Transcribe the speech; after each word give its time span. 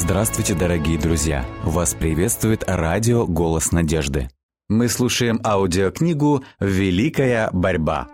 Здравствуйте, 0.00 0.54
дорогие 0.54 0.96
друзья! 0.96 1.44
Вас 1.64 1.92
приветствует 1.92 2.62
радио 2.68 3.26
«Голос 3.26 3.72
надежды». 3.72 4.28
Мы 4.68 4.88
слушаем 4.88 5.40
аудиокнигу 5.44 6.44
«Великая 6.60 7.50
борьба». 7.52 8.06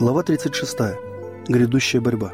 Глава 0.00 0.24
36. 0.24 0.76
Грядущая 1.46 2.00
борьба. 2.00 2.32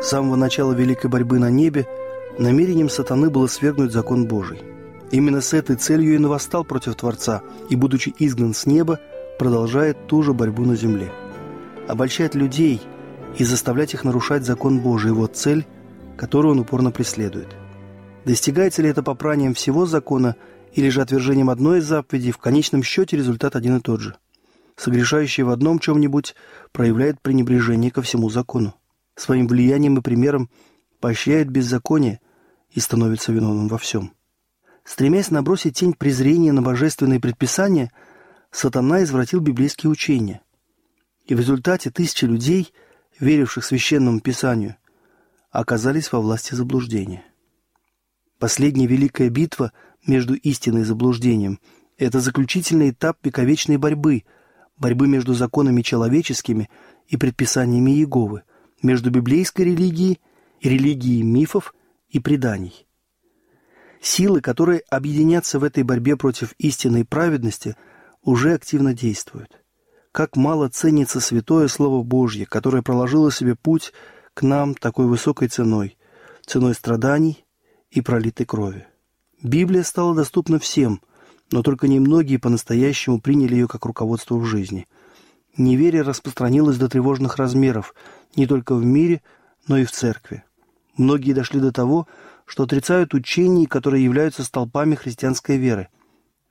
С 0.00 0.06
самого 0.06 0.36
начала 0.36 0.72
великой 0.72 1.10
борьбы 1.10 1.40
на 1.40 1.50
небе 1.50 1.88
намерением 2.38 2.88
сатаны 2.88 3.30
было 3.30 3.46
свергнуть 3.46 3.92
закон 3.92 4.26
Божий. 4.26 4.60
Именно 5.10 5.40
с 5.40 5.52
этой 5.52 5.76
целью 5.76 6.14
и 6.14 6.18
навостал 6.18 6.64
против 6.64 6.96
Творца, 6.96 7.42
и, 7.68 7.76
будучи 7.76 8.14
изгнан 8.18 8.54
с 8.54 8.66
неба, 8.66 9.00
продолжает 9.38 10.06
ту 10.06 10.22
же 10.22 10.32
борьбу 10.32 10.64
на 10.64 10.76
земле. 10.76 11.12
Обольщать 11.86 12.34
людей 12.34 12.80
и 13.38 13.44
заставлять 13.44 13.94
их 13.94 14.04
нарушать 14.04 14.44
закон 14.44 14.80
Божий– 14.80 15.12
вот 15.12 15.36
цель, 15.36 15.66
которую 16.16 16.52
он 16.52 16.60
упорно 16.60 16.90
преследует. 16.90 17.48
Достигается 18.24 18.82
ли 18.82 18.88
это 18.88 19.02
попранием 19.02 19.54
всего 19.54 19.86
закона 19.86 20.36
или 20.72 20.88
же 20.88 21.02
отвержением 21.02 21.50
одной 21.50 21.78
из 21.78 21.84
заповедей, 21.84 22.32
в 22.32 22.38
конечном 22.38 22.82
счете 22.82 23.16
результат 23.16 23.54
один 23.54 23.76
и 23.76 23.80
тот 23.80 24.00
же. 24.00 24.16
Согрешающий 24.76 25.44
в 25.44 25.50
одном 25.50 25.78
чем-нибудь 25.78 26.34
проявляет 26.72 27.20
пренебрежение 27.20 27.90
ко 27.90 28.02
всему 28.02 28.30
закону 28.30 28.74
своим 29.16 29.46
влиянием 29.46 29.98
и 29.98 30.02
примером 30.02 30.50
поощряет 31.00 31.50
беззаконие 31.50 32.20
и 32.74 32.80
становится 32.80 33.32
виновным 33.32 33.68
во 33.68 33.78
всем. 33.78 34.12
Стремясь 34.84 35.30
набросить 35.30 35.78
тень 35.78 35.94
презрения 35.94 36.52
на 36.52 36.60
божественные 36.60 37.20
предписания, 37.20 37.90
сатана 38.50 39.02
извратил 39.02 39.40
библейские 39.40 39.90
учения. 39.90 40.42
И 41.24 41.34
в 41.34 41.38
результате 41.38 41.90
тысячи 41.90 42.26
людей, 42.26 42.74
веривших 43.18 43.64
священному 43.64 44.20
писанию, 44.20 44.76
оказались 45.50 46.12
во 46.12 46.20
власти 46.20 46.54
заблуждения. 46.54 47.24
Последняя 48.38 48.86
великая 48.86 49.30
битва 49.30 49.72
между 50.06 50.34
истиной 50.34 50.82
и 50.82 50.84
заблуждением– 50.84 51.60
это 51.96 52.20
заключительный 52.20 52.90
этап 52.90 53.18
вековечной 53.22 53.78
борьбы, 53.78 54.24
борьбы 54.76 55.06
между 55.06 55.32
законами 55.32 55.80
человеческими 55.80 56.68
и 57.06 57.16
предписаниями 57.16 57.92
Иеговы– 57.92 58.42
между 58.84 59.10
библейской 59.10 59.62
религией 59.62 60.20
и 60.60 60.68
религией 60.68 61.22
мифов 61.22 61.74
и 62.14 62.20
преданий. 62.20 62.86
Силы, 64.00 64.40
которые 64.40 64.82
объединятся 64.88 65.58
в 65.58 65.64
этой 65.64 65.82
борьбе 65.82 66.16
против 66.16 66.52
истинной 66.58 67.04
праведности, 67.04 67.76
уже 68.22 68.54
активно 68.54 68.94
действуют. 68.94 69.60
Как 70.12 70.36
мало 70.36 70.68
ценится 70.68 71.20
святое 71.20 71.66
Слово 71.68 72.04
Божье, 72.04 72.46
которое 72.46 72.82
проложило 72.82 73.32
себе 73.32 73.56
путь 73.56 73.92
к 74.32 74.42
нам 74.42 74.74
такой 74.74 75.06
высокой 75.06 75.48
ценой, 75.48 75.98
ценой 76.46 76.74
страданий 76.74 77.44
и 77.90 78.00
пролитой 78.00 78.46
крови. 78.46 78.86
Библия 79.42 79.82
стала 79.82 80.14
доступна 80.14 80.60
всем, 80.60 81.00
но 81.50 81.62
только 81.62 81.88
немногие 81.88 82.38
по-настоящему 82.38 83.20
приняли 83.20 83.54
ее 83.54 83.66
как 83.66 83.86
руководство 83.86 84.36
в 84.36 84.44
жизни. 84.44 84.86
Неверие 85.56 86.02
распространилось 86.02 86.78
до 86.78 86.88
тревожных 86.88 87.36
размеров, 87.36 87.92
не 88.36 88.46
только 88.46 88.76
в 88.76 88.84
мире, 88.84 89.20
но 89.66 89.78
и 89.78 89.84
в 89.84 89.90
церкви. 89.90 90.44
Многие 90.96 91.32
дошли 91.32 91.60
до 91.60 91.72
того, 91.72 92.06
что 92.46 92.64
отрицают 92.64 93.14
учения, 93.14 93.66
которые 93.66 94.04
являются 94.04 94.44
столпами 94.44 94.94
христианской 94.94 95.56
веры. 95.56 95.88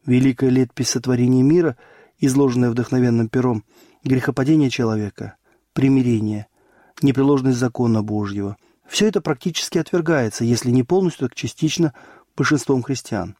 Великая 0.06 0.50
летопись 0.50 0.90
сотворения 0.90 1.44
мира, 1.44 1.78
изложенная 2.20 2.70
вдохновенным 2.70 3.30
пером, 3.30 3.64
грехопадение 4.04 4.70
человека, 4.70 5.36
примирение, 5.74 6.48
непреложность 7.02 7.58
закона 7.58 8.04
Божьего– 8.04 8.58
все 8.86 9.08
это 9.08 9.22
практически 9.22 9.78
отвергается, 9.78 10.44
если 10.44 10.70
не 10.70 10.84
полностью, 10.84 11.30
так 11.30 11.36
частично 11.36 11.94
большинством 12.36 12.84
христиан. 12.84 13.38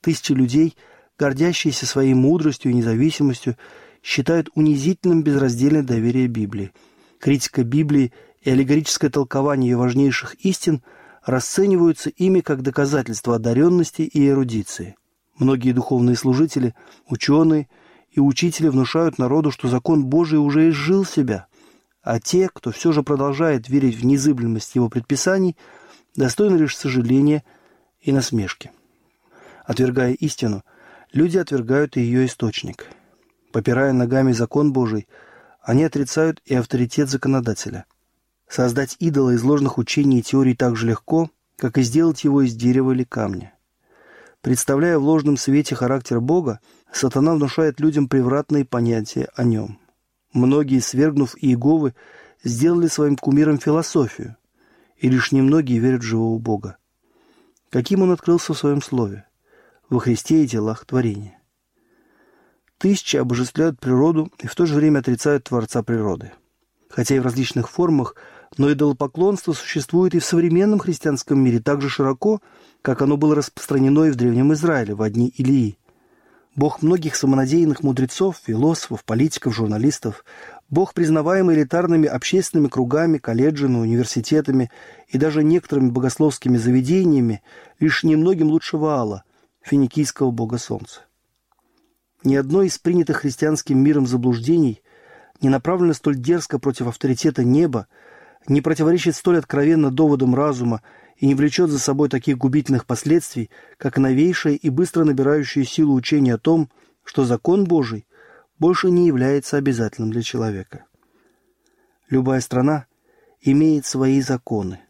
Тысячи 0.00 0.32
людей, 0.32 0.76
гордящиеся 1.18 1.86
своей 1.86 2.14
мудростью 2.14 2.70
и 2.70 2.74
независимостью, 2.74 3.56
считают 4.02 4.50
унизительным 4.54 5.22
безраздельное 5.22 5.82
доверие 5.82 6.26
Библии– 6.26 6.72
критика 7.22 7.62
Библии 7.62 8.12
и 8.42 8.50
аллегорическое 8.50 9.10
толкование 9.10 9.70
ее 9.70 9.76
важнейших 9.76 10.34
истин 10.44 10.82
расцениваются 11.24 12.10
ими 12.10 12.40
как 12.40 12.62
доказательство 12.62 13.36
одаренности 13.36 14.02
и 14.02 14.28
эрудиции. 14.28 14.96
Многие 15.38 15.72
духовные 15.72 16.16
служители, 16.16 16.74
ученые 17.06 17.68
и 18.10 18.20
учители 18.20 18.68
внушают 18.68 19.18
народу, 19.18 19.50
что 19.50 19.68
закон 19.68 20.04
Божий 20.04 20.38
уже 20.38 20.68
изжил 20.68 21.04
себя, 21.04 21.46
а 22.02 22.20
те, 22.20 22.48
кто 22.52 22.72
все 22.72 22.92
же 22.92 23.02
продолжает 23.02 23.68
верить 23.68 23.96
в 23.96 24.04
незыблемость 24.04 24.74
его 24.74 24.88
предписаний, 24.88 25.56
достойны 26.16 26.56
лишь 26.56 26.76
сожаления 26.76 27.44
и 28.00 28.12
насмешки. 28.12 28.72
Отвергая 29.64 30.12
истину, 30.14 30.64
люди 31.12 31.38
отвергают 31.38 31.96
и 31.96 32.00
ее 32.00 32.26
источник. 32.26 32.86
Попирая 33.52 33.92
ногами 33.92 34.32
закон 34.32 34.72
Божий– 34.72 35.06
они 35.62 35.84
отрицают 35.84 36.42
и 36.44 36.54
авторитет 36.56 37.08
законодателя. 37.08 37.86
Создать 38.52 38.96
идола 38.98 39.30
из 39.30 39.42
ложных 39.42 39.78
учений 39.78 40.18
и 40.18 40.22
теорий 40.22 40.54
так 40.54 40.76
же 40.76 40.86
легко, 40.86 41.30
как 41.56 41.78
и 41.78 41.82
сделать 41.82 42.22
его 42.22 42.42
из 42.42 42.54
дерева 42.54 42.92
или 42.92 43.02
камня. 43.02 43.54
Представляя 44.42 44.98
в 44.98 45.04
ложном 45.04 45.38
свете 45.38 45.74
характер 45.74 46.20
Бога, 46.20 46.60
сатана 46.92 47.32
внушает 47.32 47.80
людям 47.80 48.08
превратные 48.08 48.66
понятия 48.66 49.30
о 49.36 49.44
нем. 49.44 49.78
Многие, 50.34 50.80
свергнув 50.80 51.34
Иеговы, 51.38 51.94
сделали 52.44 52.88
своим 52.88 53.16
кумиром 53.16 53.58
философию, 53.58 54.36
и 54.98 55.08
лишь 55.08 55.32
немногие 55.32 55.78
верят 55.78 56.02
в 56.02 56.06
живого 56.06 56.38
Бога. 56.38 56.76
Каким 57.70 58.02
он 58.02 58.10
открылся 58.10 58.52
в 58.52 58.58
своем 58.58 58.82
слове? 58.82 59.24
Во 59.88 59.98
Христе 59.98 60.44
и 60.44 60.46
делах 60.46 60.84
творения. 60.84 61.38
Тысячи 62.76 63.16
обожествляют 63.16 63.80
природу 63.80 64.30
и 64.40 64.46
в 64.46 64.54
то 64.54 64.66
же 64.66 64.74
время 64.74 64.98
отрицают 64.98 65.44
Творца 65.44 65.82
природы. 65.82 66.32
Хотя 66.90 67.16
и 67.16 67.18
в 67.18 67.22
различных 67.22 67.70
формах, 67.70 68.14
но 68.58 68.72
идолопоклонство 68.72 69.52
существует 69.52 70.14
и 70.14 70.18
в 70.18 70.24
современном 70.24 70.78
христианском 70.78 71.38
мире 71.40 71.60
так 71.60 71.80
же 71.80 71.88
широко, 71.88 72.40
как 72.82 73.02
оно 73.02 73.16
было 73.16 73.34
распространено 73.34 74.04
и 74.04 74.10
в 74.10 74.16
Древнем 74.16 74.52
Израиле 74.52 74.94
в 74.94 75.02
одни 75.02 75.28
Илии. 75.28 75.78
Бог 76.54 76.82
многих 76.82 77.16
самонадеянных 77.16 77.82
мудрецов, 77.82 78.38
философов, 78.44 79.04
политиков, 79.04 79.54
журналистов, 79.54 80.22
Бог, 80.68 80.92
признаваемый 80.92 81.56
элитарными 81.56 82.08
общественными 82.08 82.68
кругами, 82.68 83.18
колледжами, 83.18 83.76
университетами 83.76 84.70
и 85.08 85.18
даже 85.18 85.42
некоторыми 85.42 85.90
богословскими 85.90 86.58
заведениями, 86.58 87.42
лишь 87.78 88.04
немногим 88.04 88.48
лучше 88.48 88.76
Ваала, 88.76 89.24
финикийского 89.62 90.30
бога 90.30 90.58
солнца. 90.58 91.02
Ни 92.24 92.36
одно 92.36 92.62
из 92.62 92.78
принятых 92.78 93.18
христианским 93.18 93.78
миром 93.78 94.06
заблуждений 94.06 94.82
не 95.40 95.48
направлено 95.48 95.92
столь 95.92 96.16
дерзко 96.16 96.58
против 96.58 96.86
авторитета 96.86 97.44
неба, 97.44 97.86
не 98.48 98.60
противоречит 98.60 99.14
столь 99.14 99.38
откровенно 99.38 99.90
доводам 99.90 100.34
разума 100.34 100.82
и 101.16 101.26
не 101.26 101.34
влечет 101.34 101.70
за 101.70 101.78
собой 101.78 102.08
таких 102.08 102.38
губительных 102.38 102.86
последствий, 102.86 103.50
как 103.78 103.98
новейшее 103.98 104.56
и 104.56 104.70
быстро 104.70 105.04
набирающее 105.04 105.64
силу 105.64 105.94
учение 105.94 106.34
о 106.34 106.38
том, 106.38 106.68
что 107.04 107.24
закон 107.24 107.64
Божий 107.64 108.06
больше 108.58 108.90
не 108.90 109.06
является 109.06 109.56
обязательным 109.56 110.10
для 110.10 110.22
человека. 110.22 110.84
Любая 112.08 112.40
страна 112.40 112.86
имеет 113.40 113.86
свои 113.86 114.20
законы, 114.20 114.80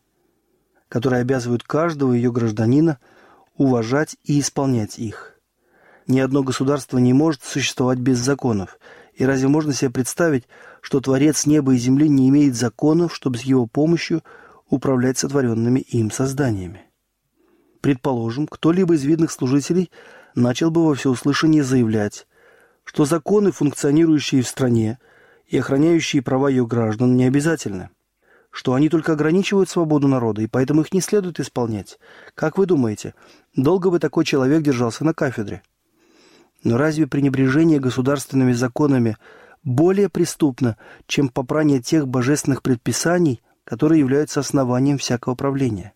которые 0.88 1.20
обязывают 1.20 1.62
каждого 1.62 2.12
ее 2.12 2.32
гражданина 2.32 2.98
уважать 3.56 4.16
и 4.24 4.40
исполнять 4.40 4.98
их. 4.98 5.38
Ни 6.06 6.20
одно 6.20 6.42
государство 6.42 6.98
не 6.98 7.12
может 7.12 7.42
существовать 7.42 7.98
без 7.98 8.18
законов. 8.18 8.78
И 9.14 9.24
разве 9.24 9.48
можно 9.48 9.72
себе 9.72 9.90
представить, 9.90 10.44
что 10.82 11.00
Творец 11.00 11.46
неба 11.46 11.74
и 11.74 11.78
земли 11.78 12.08
не 12.08 12.28
имеет 12.28 12.56
законов, 12.56 13.14
чтобы 13.14 13.38
с 13.38 13.42
его 13.42 13.66
помощью 13.66 14.22
управлять 14.68 15.16
сотворенными 15.16 15.78
им 15.78 16.10
созданиями? 16.10 16.82
Предположим, 17.80 18.46
кто-либо 18.46 18.94
из 18.94 19.04
видных 19.04 19.30
служителей 19.30 19.90
начал 20.34 20.70
бы 20.70 20.84
во 20.84 20.94
всеуслышание 20.94 21.62
заявлять, 21.62 22.26
что 22.84 23.04
законы, 23.04 23.52
функционирующие 23.52 24.42
в 24.42 24.48
стране 24.48 24.98
и 25.46 25.56
охраняющие 25.56 26.20
права 26.20 26.48
ее 26.48 26.66
граждан, 26.66 27.16
не 27.16 27.24
обязательны, 27.24 27.90
что 28.50 28.74
они 28.74 28.88
только 28.88 29.12
ограничивают 29.12 29.70
свободу 29.70 30.08
народа, 30.08 30.42
и 30.42 30.48
поэтому 30.48 30.82
их 30.82 30.92
не 30.92 31.00
следует 31.00 31.38
исполнять. 31.38 31.98
Как 32.34 32.58
вы 32.58 32.66
думаете, 32.66 33.14
долго 33.54 33.88
бы 33.90 34.00
такой 34.00 34.24
человек 34.24 34.62
держался 34.62 35.04
на 35.04 35.14
кафедре? 35.14 35.62
Но 36.64 36.76
разве 36.76 37.06
пренебрежение 37.06 37.78
государственными 37.78 38.52
законами 38.52 39.16
более 39.64 40.08
преступно, 40.08 40.76
чем 41.06 41.28
попрание 41.28 41.80
тех 41.80 42.08
божественных 42.08 42.62
предписаний, 42.62 43.40
которые 43.64 44.00
являются 44.00 44.40
основанием 44.40 44.98
всякого 44.98 45.34
правления? 45.34 45.92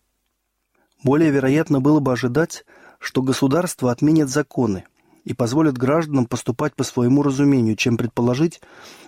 Более 1.03 1.31
вероятно 1.31 1.81
было 1.81 1.99
бы 1.99 2.13
ожидать, 2.13 2.65
что 2.99 3.21
государство 3.21 3.91
отменит 3.91 4.29
законы 4.29 4.85
и 5.25 5.33
позволит 5.33 5.77
гражданам 5.77 6.25
поступать 6.25 6.75
по 6.75 6.83
своему 6.83 7.21
разумению, 7.21 7.75
чем 7.75 7.97
предположить, 7.97 8.61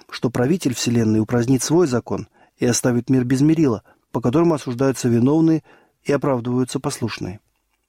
что 0.10 0.30
правитель 0.30 0.76
Вселенной 0.76 1.20
упразднит 1.20 1.64
свой 1.64 1.88
закон 1.88 2.28
и 2.58 2.66
оставит 2.66 3.10
мир 3.10 3.24
без 3.24 3.42
мерила, 3.42 3.84
по 4.12 4.20
которому 4.20 4.56
осуждаются 4.56 5.08
виновные 5.08 5.64
и 6.04 6.12
оправдываются 6.12 6.80
послушные. 6.80 7.40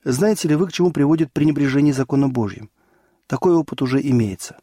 Знаете 0.04 0.48
ли 0.48 0.54
вы, 0.54 0.68
к 0.68 0.72
чему 0.72 0.92
приводит 0.92 1.32
пренебрежение 1.32 1.92
закона 1.92 2.28
Божьим? 2.28 2.70
Такой 3.26 3.54
опыт 3.54 3.82
уже 3.82 4.00
имеется. 4.00 4.56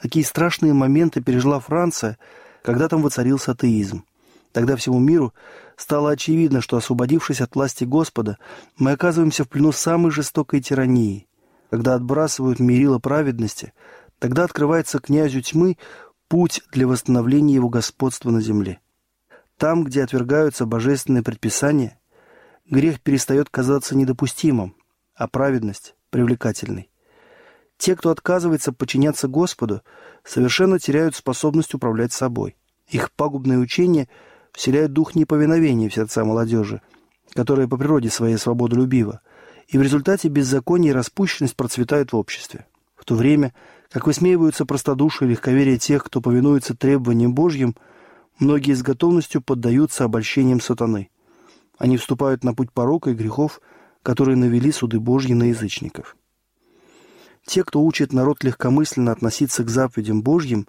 Какие 0.00 0.22
страшные 0.22 0.72
моменты 0.72 1.20
пережила 1.20 1.58
Франция, 1.58 2.18
когда 2.62 2.88
там 2.88 3.02
воцарился 3.02 3.52
атеизм. 3.52 4.04
Тогда 4.52 4.76
всему 4.76 4.98
миру 4.98 5.34
стало 5.76 6.10
очевидно, 6.10 6.60
что, 6.60 6.76
освободившись 6.76 7.40
от 7.40 7.54
власти 7.54 7.84
Господа, 7.84 8.38
мы 8.76 8.92
оказываемся 8.92 9.44
в 9.44 9.48
плену 9.48 9.72
самой 9.72 10.10
жестокой 10.10 10.60
тирании. 10.60 11.26
Когда 11.70 11.94
отбрасывают 11.94 12.60
мерило 12.60 12.98
праведности, 12.98 13.72
тогда 14.18 14.44
открывается 14.44 15.00
князю 15.00 15.42
тьмы 15.42 15.76
путь 16.28 16.62
для 16.72 16.86
восстановления 16.86 17.54
его 17.54 17.68
господства 17.68 18.30
на 18.30 18.40
земле. 18.40 18.80
Там, 19.56 19.84
где 19.84 20.02
отвергаются 20.02 20.66
божественные 20.66 21.22
предписания, 21.22 21.98
грех 22.70 23.00
перестает 23.00 23.50
казаться 23.50 23.96
недопустимым, 23.96 24.76
а 25.14 25.26
праведность– 25.26 25.94
привлекательной. 26.10 26.88
Те, 27.78 27.94
кто 27.94 28.10
отказывается 28.10 28.72
подчиняться 28.72 29.28
Господу, 29.28 29.82
совершенно 30.24 30.78
теряют 30.80 31.14
способность 31.14 31.74
управлять 31.74 32.12
собой. 32.12 32.56
Их 32.88 33.12
пагубное 33.12 33.58
учение 33.58 34.08
вселяет 34.52 34.92
дух 34.92 35.14
неповиновения 35.14 35.88
в 35.88 35.94
сердца 35.94 36.24
молодежи, 36.24 36.82
которая 37.34 37.68
по 37.68 37.76
природе 37.76 38.10
своей 38.10 38.36
свободолюбива, 38.36 39.20
и 39.68 39.78
в 39.78 39.82
результате 39.82 40.28
беззаконие 40.28 40.90
и 40.90 40.94
распущенность 40.94 41.54
процветают 41.54 42.12
в 42.12 42.16
обществе. 42.16 42.66
В 42.96 43.04
то 43.04 43.14
время, 43.14 43.54
как 43.90 44.06
высмеиваются 44.06 44.66
простодушие 44.66 45.28
и 45.28 45.30
легковерие 45.32 45.78
тех, 45.78 46.02
кто 46.02 46.20
повинуется 46.20 46.74
требованиям 46.74 47.32
Божьим, 47.32 47.76
многие 48.40 48.74
с 48.74 48.82
готовностью 48.82 49.40
поддаются 49.40 50.04
обольщениям 50.04 50.60
сатаны. 50.60 51.10
Они 51.78 51.96
вступают 51.96 52.42
на 52.42 52.54
путь 52.54 52.72
порока 52.72 53.10
и 53.10 53.14
грехов, 53.14 53.60
которые 54.02 54.36
навели 54.36 54.72
суды 54.72 54.98
Божьи 54.98 55.32
на 55.32 55.44
язычников. 55.44 56.16
Те, 57.48 57.64
кто 57.64 57.80
учит 57.80 58.12
народ 58.12 58.44
легкомысленно 58.44 59.10
относиться 59.10 59.64
к 59.64 59.70
заповедям 59.70 60.20
Божьим, 60.20 60.68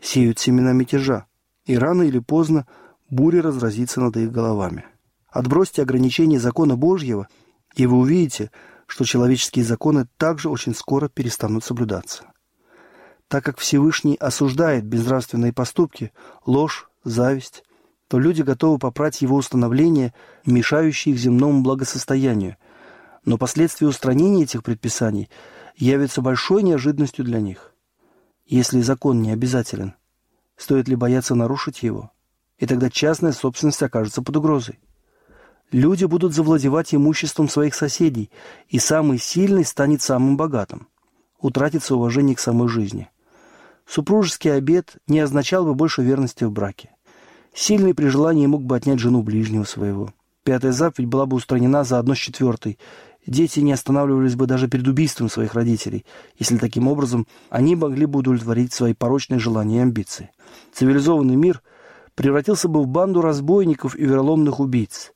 сеют 0.00 0.40
семена 0.40 0.72
мятежа, 0.72 1.26
и 1.66 1.78
рано 1.78 2.02
или 2.02 2.18
поздно 2.18 2.66
буря 3.08 3.42
разразится 3.42 4.00
над 4.00 4.16
их 4.16 4.32
головами. 4.32 4.86
Отбросьте 5.30 5.82
ограничения 5.82 6.40
закона 6.40 6.76
Божьего, 6.76 7.28
и 7.76 7.86
вы 7.86 7.98
увидите, 7.98 8.50
что 8.88 9.04
человеческие 9.04 9.64
законы 9.64 10.08
также 10.16 10.48
очень 10.48 10.74
скоро 10.74 11.08
перестанут 11.08 11.62
соблюдаться. 11.62 12.24
Так 13.28 13.44
как 13.44 13.58
Всевышний 13.58 14.16
осуждает 14.16 14.84
безнравственные 14.84 15.52
поступки, 15.52 16.10
ложь, 16.44 16.90
зависть, 17.04 17.62
то 18.08 18.18
люди 18.18 18.42
готовы 18.42 18.80
попрать 18.80 19.22
его 19.22 19.36
установления, 19.36 20.12
мешающие 20.44 21.14
их 21.14 21.20
земному 21.20 21.62
благосостоянию. 21.62 22.56
Но 23.24 23.38
последствия 23.38 23.86
устранения 23.86 24.42
этих 24.42 24.64
предписаний 24.64 25.30
явятся 25.76 26.22
большой 26.22 26.62
неожиданностью 26.62 27.24
для 27.24 27.40
них. 27.40 27.74
Если 28.46 28.80
закон 28.80 29.22
не 29.22 29.32
обязателен, 29.32 29.94
стоит 30.56 30.88
ли 30.88 30.96
бояться 30.96 31.34
нарушить 31.34 31.82
его? 31.82 32.10
И 32.58 32.66
тогда 32.66 32.88
частная 32.88 33.32
собственность 33.32 33.82
окажется 33.82 34.22
под 34.22 34.36
угрозой. 34.36 34.78
Люди 35.72 36.04
будут 36.04 36.32
завладевать 36.32 36.94
имуществом 36.94 37.48
своих 37.48 37.74
соседей, 37.74 38.30
и 38.68 38.78
самый 38.78 39.18
сильный 39.18 39.64
станет 39.64 40.00
самым 40.00 40.36
богатым. 40.36 40.88
Утратится 41.40 41.96
уважение 41.96 42.36
к 42.36 42.40
самой 42.40 42.68
жизни. 42.68 43.10
Супружеский 43.86 44.52
обет 44.54 44.96
не 45.06 45.20
означал 45.20 45.64
бы 45.64 45.74
больше 45.74 46.02
верности 46.02 46.44
в 46.44 46.52
браке. 46.52 46.90
Сильный 47.52 47.94
при 47.94 48.08
желании 48.08 48.46
мог 48.46 48.62
бы 48.62 48.76
отнять 48.76 49.00
жену 49.00 49.22
ближнего 49.22 49.64
своего. 49.64 50.12
Пятая 50.44 50.72
заповедь 50.72 51.08
была 51.08 51.26
бы 51.26 51.36
устранена 51.36 51.84
заодно 51.84 52.14
с 52.14 52.18
четвертой. 52.18 52.78
Дети 53.26 53.60
не 53.60 53.72
останавливались 53.72 54.36
бы 54.36 54.46
даже 54.46 54.68
перед 54.68 54.86
убийством 54.86 55.28
своих 55.28 55.54
родителей, 55.54 56.04
если 56.38 56.58
таким 56.58 56.86
образом 56.88 57.26
они 57.50 57.74
могли 57.74 58.06
бы 58.06 58.20
удовлетворить 58.20 58.72
свои 58.72 58.94
порочные 58.94 59.40
желания 59.40 59.78
и 59.78 59.82
амбиции. 59.82 60.30
Цивилизованный 60.72 61.36
мир 61.36 61.62
превратился 62.14 62.68
бы 62.68 62.82
в 62.82 62.86
банду 62.86 63.20
разбойников 63.20 63.96
и 63.96 64.04
вероломных 64.04 64.60
убийц 64.60 65.12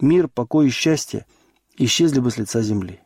мир, 0.00 0.28
покой 0.28 0.68
и 0.68 0.70
счастье 0.70 1.26
исчезли 1.76 2.20
бы 2.20 2.30
с 2.30 2.38
лица 2.38 2.62
земли. 2.62 3.00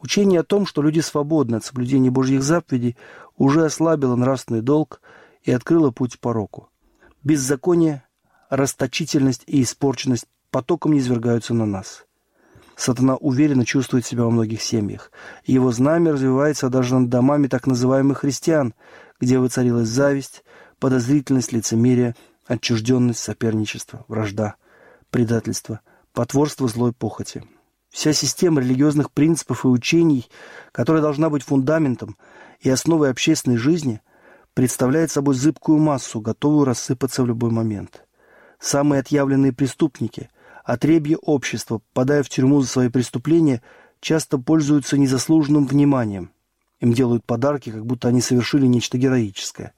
Учение 0.00 0.40
о 0.40 0.44
том, 0.44 0.66
что 0.66 0.82
люди 0.82 1.00
свободны 1.00 1.56
от 1.56 1.64
соблюдения 1.64 2.10
Божьих 2.10 2.42
заповедей, 2.42 2.96
уже 3.36 3.64
ослабило 3.64 4.14
нравственный 4.16 4.62
долг 4.62 5.00
и 5.42 5.50
открыло 5.50 5.90
путь 5.90 6.20
пороку. 6.20 6.68
Беззаконие, 7.24 8.04
расточительность 8.48 9.42
и 9.46 9.62
испорченность 9.62 10.26
потоком 10.50 10.92
низвергаются 10.92 11.52
на 11.52 11.66
нас. 11.66 12.07
Сатана 12.78 13.16
уверенно 13.16 13.66
чувствует 13.66 14.06
себя 14.06 14.22
во 14.22 14.30
многих 14.30 14.62
семьях. 14.62 15.10
Его 15.44 15.72
знамя 15.72 16.12
развивается 16.12 16.68
даже 16.68 16.94
над 16.94 17.08
домами 17.08 17.48
так 17.48 17.66
называемых 17.66 18.18
христиан, 18.18 18.72
где 19.18 19.40
воцарилась 19.40 19.88
зависть, 19.88 20.44
подозрительность, 20.78 21.50
лицемерие, 21.50 22.14
отчужденность, 22.46 23.18
соперничество, 23.18 24.04
вражда, 24.06 24.54
предательство, 25.10 25.80
потворство 26.12 26.68
злой 26.68 26.92
похоти. 26.92 27.42
Вся 27.90 28.12
система 28.12 28.60
религиозных 28.60 29.10
принципов 29.10 29.64
и 29.64 29.68
учений, 29.68 30.28
которая 30.70 31.02
должна 31.02 31.30
быть 31.30 31.42
фундаментом 31.42 32.16
и 32.60 32.70
основой 32.70 33.10
общественной 33.10 33.56
жизни, 33.56 34.00
представляет 34.54 35.10
собой 35.10 35.34
зыбкую 35.34 35.78
массу, 35.80 36.20
готовую 36.20 36.64
рассыпаться 36.64 37.24
в 37.24 37.26
любой 37.26 37.50
момент. 37.50 38.04
Самые 38.60 39.00
отъявленные 39.00 39.52
преступники, 39.52 40.30
отребье 40.68 41.16
общества, 41.16 41.78
попадая 41.78 42.22
в 42.22 42.28
тюрьму 42.28 42.60
за 42.60 42.68
свои 42.68 42.88
преступления, 42.90 43.62
часто 44.00 44.36
пользуются 44.36 44.98
незаслуженным 44.98 45.66
вниманием. 45.66 46.30
Им 46.80 46.92
делают 46.92 47.24
подарки, 47.24 47.70
как 47.70 47.86
будто 47.86 48.08
они 48.08 48.20
совершили 48.20 48.66
нечто 48.66 48.98
героическое. 48.98 49.72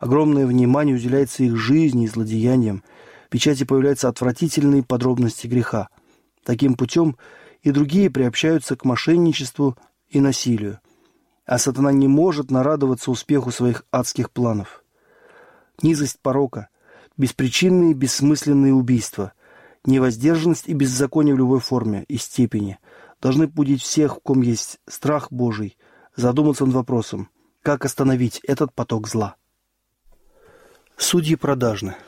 Огромное 0.00 0.44
внимание 0.44 0.96
уделяется 0.96 1.44
их 1.44 1.56
жизни 1.56 2.04
и 2.04 2.08
злодеяниям, 2.08 2.82
печати 3.30 3.62
появляются 3.62 4.08
отвратительные 4.08 4.82
подробности 4.82 5.46
греха. 5.46 5.88
Таким 6.42 6.74
путем 6.74 7.16
и 7.62 7.70
другие 7.70 8.10
приобщаются 8.10 8.74
к 8.74 8.84
мошенничеству 8.84 9.78
и 10.08 10.18
насилию. 10.18 10.80
А 11.46 11.58
сатана 11.58 11.92
не 11.92 12.08
может 12.08 12.50
нарадоваться 12.50 13.12
успеху 13.12 13.52
своих 13.52 13.84
адских 13.92 14.32
планов. 14.32 14.82
Низость 15.80 16.18
порока, 16.20 16.70
беспричинные 17.16 17.94
бессмысленные 17.94 18.74
убийства, 18.74 19.32
невоздержанность 19.86 20.68
и 20.68 20.74
беззаконие 20.74 21.34
в 21.34 21.38
любой 21.38 21.60
форме 21.60 22.04
и 22.08 22.16
степени 22.16 22.78
должны 23.20 23.46
будить 23.46 23.82
всех, 23.82 24.16
в 24.16 24.20
ком 24.20 24.42
есть 24.42 24.78
страх 24.88 25.30
Божий, 25.30 25.76
задуматься 26.16 26.66
над 26.66 26.74
вопросом, 26.74 27.28
как 27.62 27.84
остановить 27.84 28.40
этот 28.46 28.72
поток 28.74 29.08
зла. 29.08 29.36
Судьи 30.96 31.36
продажны– 31.36 31.96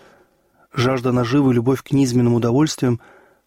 Жажда 0.76 1.10
наживы 1.10 1.52
и 1.52 1.54
любовь 1.54 1.82
к 1.82 1.92
низменным 1.92 2.34
удовольствиям 2.34 3.00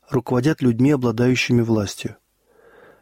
руководят 0.09 0.63
людьми, 0.63 0.89
обладающими 0.91 1.61
властью. 1.61 2.15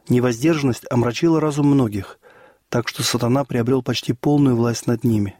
Невоздержанность 0.10 0.86
омрачила 0.90 1.40
разум 1.40 1.68
многих, 1.68 2.20
так 2.68 2.90
что 2.90 3.04
сатана 3.04 3.46
приобрел 3.46 3.82
почти 3.82 4.12
полную 4.12 4.58
власть 4.58 4.86
над 4.86 5.06
ними. 5.06 5.38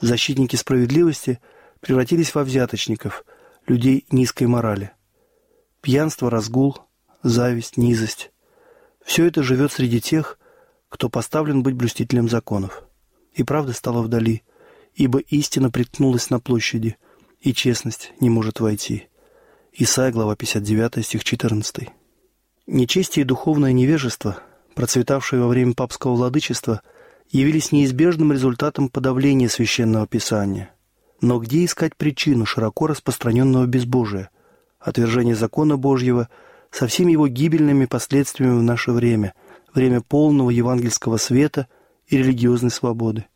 Защитники 0.00 0.56
справедливости 0.56 1.40
превратились 1.80 2.34
во 2.34 2.42
взяточников, 2.42 3.22
людей 3.70 4.04
низкой 4.10 4.44
морали. 4.44 4.92
Пьянство, 5.80 6.30
разгул, 6.30 6.78
зависть, 7.22 7.76
низость– 7.76 8.30
все 9.04 9.24
это 9.24 9.42
живет 9.42 9.72
среди 9.72 10.00
тех, 10.00 10.38
кто 10.90 11.08
поставлен 11.08 11.62
быть 11.62 11.74
блюстителем 11.74 12.28
законов. 12.28 12.84
И 13.32 13.42
правда 13.42 13.72
стала 13.72 14.02
вдали, 14.02 14.42
ибо 14.94 15.20
истина 15.20 15.70
приткнулась 15.70 16.28
на 16.28 16.38
площади– 16.38 16.96
и 17.40 17.54
честность 17.54 18.12
не 18.20 18.30
может 18.30 18.60
войти. 18.60 19.08
Исайя, 19.72 20.12
глава 20.12 20.36
59, 20.36 21.04
стих 21.04 21.24
14. 21.24 21.88
Нечестие 22.66 23.24
и 23.24 23.26
духовное 23.26 23.72
невежество, 23.72 24.42
процветавшие 24.74 25.40
во 25.40 25.48
время 25.48 25.74
папского 25.74 26.14
владычества, 26.14 26.82
явились 27.30 27.72
неизбежным 27.72 28.32
результатом 28.32 28.88
подавления 28.88 29.48
священного 29.48 30.06
писания. 30.06 30.74
Но 31.20 31.38
где 31.38 31.64
искать 31.64 31.96
причину 31.96 32.46
широко 32.46 32.86
распространенного 32.86 33.66
безбожия, 33.66 34.30
отвержения 34.78 35.34
закона 35.34 35.76
Божьего 35.76 36.28
со 36.70 36.86
всеми 36.86 37.12
его 37.12 37.28
гибельными 37.28 37.84
последствиями 37.84 38.58
в 38.58 38.62
наше 38.62 38.92
время, 38.92 39.34
время 39.74 40.00
полного 40.00 40.50
евангельского 40.50 41.18
света 41.18 41.66
и 42.06 42.16
религиозной 42.16 42.70
свободы? 42.70 43.26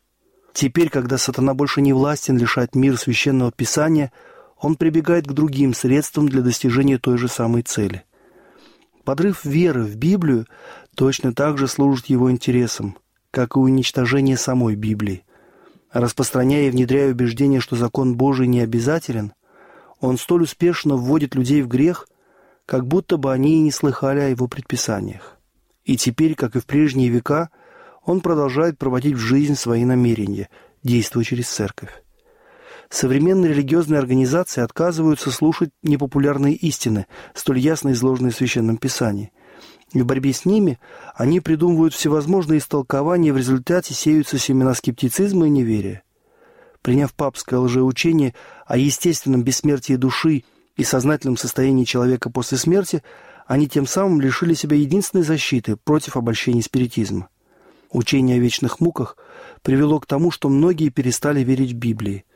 Теперь, 0.54 0.88
когда 0.88 1.18
сатана 1.18 1.52
больше 1.52 1.82
не 1.82 1.92
властен 1.92 2.38
лишать 2.38 2.74
мир 2.74 2.96
священного 2.96 3.52
писания, 3.52 4.12
он 4.58 4.76
прибегает 4.76 5.26
к 5.26 5.32
другим 5.32 5.74
средствам 5.74 6.28
для 6.28 6.40
достижения 6.40 6.96
той 6.96 7.18
же 7.18 7.28
самой 7.28 7.62
цели. 7.62 8.04
Подрыв 9.04 9.44
веры 9.44 9.82
в 9.82 9.96
Библию 9.96 10.46
точно 10.94 11.34
так 11.34 11.58
же 11.58 11.68
служит 11.68 12.06
его 12.06 12.30
интересам, 12.30 12.96
как 13.30 13.56
и 13.56 13.58
уничтожение 13.58 14.38
самой 14.38 14.76
Библии. 14.76 15.24
Распространяя 15.94 16.66
и 16.66 16.70
внедряя 16.70 17.12
убеждение, 17.12 17.60
что 17.60 17.76
закон 17.76 18.16
Божий 18.16 18.48
не 18.48 18.60
обязателен, 18.60 19.32
он 20.00 20.18
столь 20.18 20.42
успешно 20.42 20.96
вводит 20.96 21.36
людей 21.36 21.62
в 21.62 21.68
грех, 21.68 22.08
как 22.66 22.84
будто 22.84 23.16
бы 23.16 23.32
они 23.32 23.58
и 23.58 23.60
не 23.60 23.70
слыхали 23.70 24.18
о 24.18 24.28
его 24.28 24.48
предписаниях. 24.48 25.38
И 25.84 25.96
теперь, 25.96 26.34
как 26.34 26.56
и 26.56 26.58
в 26.60 26.66
прежние 26.66 27.10
века, 27.10 27.50
он 28.04 28.22
продолжает 28.22 28.76
проводить 28.76 29.14
в 29.14 29.20
жизнь 29.20 29.54
свои 29.54 29.84
намерения, 29.84 30.48
действуя 30.82 31.22
через 31.22 31.48
церковь. 31.48 32.02
Современные 32.90 33.52
религиозные 33.52 34.00
организации 34.00 34.62
отказываются 34.62 35.30
слушать 35.30 35.70
непопулярные 35.84 36.54
истины, 36.54 37.06
столь 37.34 37.60
ясно 37.60 37.92
изложенные 37.92 38.32
в 38.32 38.36
Священном 38.36 38.78
Писании. 38.78 39.32
В 39.94 40.04
борьбе 40.04 40.32
с 40.32 40.44
ними 40.44 40.80
они 41.14 41.40
придумывают 41.40 41.94
всевозможные 41.94 42.58
истолкования, 42.58 43.32
в 43.32 43.36
результате 43.36 43.94
сеются 43.94 44.38
семена 44.38 44.74
скептицизма 44.74 45.46
и 45.46 45.50
неверия. 45.50 46.02
Приняв 46.82 47.14
папское 47.14 47.60
лжеучение 47.60 48.34
о 48.66 48.76
естественном 48.76 49.44
бессмертии 49.44 49.94
души 49.94 50.42
и 50.76 50.82
сознательном 50.82 51.36
состоянии 51.36 51.84
человека 51.84 52.28
после 52.28 52.58
смерти, 52.58 53.04
они 53.46 53.68
тем 53.68 53.86
самым 53.86 54.20
лишили 54.20 54.54
себя 54.54 54.76
единственной 54.76 55.22
защиты 55.22 55.76
против 55.76 56.16
обольщения 56.16 56.62
спиритизма. 56.62 57.28
Учение 57.90 58.36
о 58.36 58.40
вечных 58.40 58.80
муках 58.80 59.16
привело 59.62 60.00
к 60.00 60.06
тому, 60.06 60.32
что 60.32 60.48
многие 60.48 60.88
перестали 60.88 61.44
верить 61.44 61.72
в 61.72 61.76
Библии– 61.76 62.24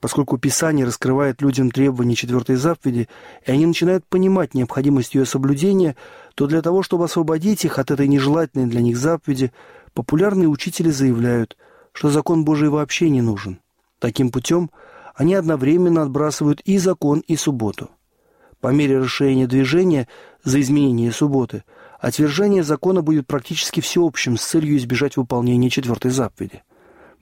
поскольку 0.00 0.38
Писание 0.38 0.86
раскрывает 0.86 1.42
людям 1.42 1.70
требования 1.70 2.14
четвертой 2.14 2.56
заповеди, 2.56 3.08
и 3.46 3.52
они 3.52 3.66
начинают 3.66 4.04
понимать 4.06 4.54
необходимость 4.54 5.14
ее 5.14 5.26
соблюдения, 5.26 5.94
то 6.34 6.46
для 6.46 6.62
того, 6.62 6.82
чтобы 6.82 7.04
освободить 7.04 7.64
их 7.64 7.78
от 7.78 7.90
этой 7.90 8.08
нежелательной 8.08 8.66
для 8.66 8.80
них 8.80 8.96
заповеди, 8.96 9.52
популярные 9.92 10.48
учители 10.48 10.90
заявляют, 10.90 11.56
что 11.92 12.10
закон 12.10 12.44
Божий 12.44 12.70
вообще 12.70 13.10
не 13.10 13.20
нужен. 13.20 13.60
Таким 13.98 14.30
путем 14.30 14.70
они 15.14 15.34
одновременно 15.34 16.02
отбрасывают 16.02 16.60
и 16.60 16.78
закон, 16.78 17.20
и 17.20 17.36
субботу. 17.36 17.90
По 18.60 18.68
мере 18.68 18.98
расширения 18.98 19.46
движения 19.46 20.08
за 20.42 20.60
изменение 20.60 21.12
субботы, 21.12 21.64
отвержение 21.98 22.62
закона 22.62 23.02
будет 23.02 23.26
практически 23.26 23.80
всеобщим 23.80 24.38
с 24.38 24.44
целью 24.44 24.76
избежать 24.78 25.18
выполнения 25.18 25.68
четвертой 25.68 26.10
заповеди. 26.10 26.62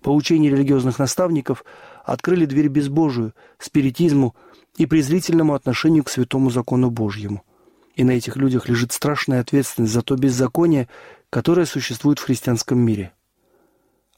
Поучения 0.02 0.50
религиозных 0.50 0.98
наставников 1.00 1.64
открыли 2.08 2.46
дверь 2.46 2.68
безбожию, 2.68 3.34
спиритизму 3.58 4.34
и 4.78 4.86
презрительному 4.86 5.52
отношению 5.52 6.04
к 6.04 6.08
святому 6.08 6.48
закону 6.50 6.90
Божьему. 6.90 7.42
И 7.96 8.02
на 8.02 8.12
этих 8.12 8.36
людях 8.36 8.66
лежит 8.66 8.92
страшная 8.92 9.40
ответственность 9.40 9.92
за 9.92 10.00
то 10.00 10.16
беззаконие, 10.16 10.88
которое 11.28 11.66
существует 11.66 12.18
в 12.18 12.24
христианском 12.24 12.78
мире. 12.78 13.12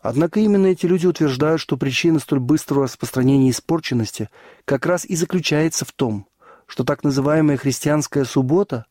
Однако 0.00 0.38
именно 0.38 0.66
эти 0.68 0.86
люди 0.86 1.06
утверждают, 1.06 1.60
что 1.60 1.76
причина 1.76 2.20
столь 2.20 2.38
быстрого 2.38 2.84
распространения 2.84 3.50
испорченности 3.50 4.30
как 4.64 4.86
раз 4.86 5.04
и 5.04 5.16
заключается 5.16 5.84
в 5.84 5.90
том, 5.90 6.28
что 6.66 6.84
так 6.84 7.02
называемая 7.02 7.56
христианская 7.56 8.24
суббота 8.24 8.86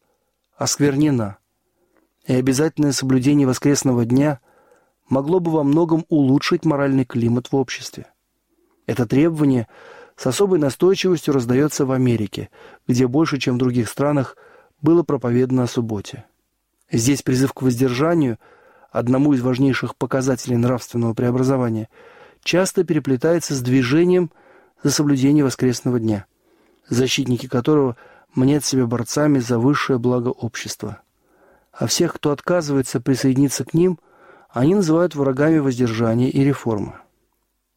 осквернена, 0.58 1.38
и 2.25 2.34
обязательное 2.34 2.91
соблюдение 2.91 3.48
воскресного 3.48 4.03
дня 4.03 4.41
могло 5.08 5.39
бы 5.39 5.51
во 5.51 5.63
многом 5.63 6.06
улучшить 6.10 6.65
моральный 6.65 7.06
климат 7.06 7.53
в 7.53 7.56
обществе. 7.56 8.08
Это 8.89 9.05
требование 9.05 9.67
с 10.17 10.25
особой 10.25 10.58
настойчивостью 10.58 11.31
раздается 11.31 11.86
в 11.86 11.91
Америке, 11.91 12.50
где 12.88 13.05
больше, 13.05 13.38
чем 13.38 13.53
в 13.53 13.60
других 13.60 13.88
странах, 13.88 14.36
было 14.81 15.03
проповедано 15.03 15.63
о 15.63 15.67
субботе. 15.67 16.25
Здесь 16.91 17.22
призыв 17.22 17.53
к 17.53 17.62
воздержанию, 17.62 18.39
одному 18.89 19.34
из 19.34 19.41
важнейших 19.41 19.96
показателей 19.96 20.58
нравственного 20.58 21.13
преобразования, 21.13 21.88
часто 22.43 22.84
переплетается 22.84 23.53
с 23.53 23.62
движением 23.62 24.31
за 24.81 24.89
соблюдение 24.89 25.43
воскресного 25.43 26.00
дня, 26.00 26.25
защитники 26.88 27.48
которого 27.48 27.96
мнят 28.34 28.65
себя 28.65 28.88
борцами 28.88 29.38
за 29.38 29.60
высшее 29.60 30.00
благо 30.00 30.29
общества. 30.29 31.03
А 31.72 31.86
всех, 31.86 32.15
кто 32.15 32.31
отказывается 32.31 33.00
присоединиться 33.00 33.65
к 33.65 33.75
ним– 33.75 34.00
они 34.50 34.74
называют 34.74 35.13
врагами 35.13 35.60
воздержания 35.60 36.29
и 36.29 36.43
реформы. 36.43 36.96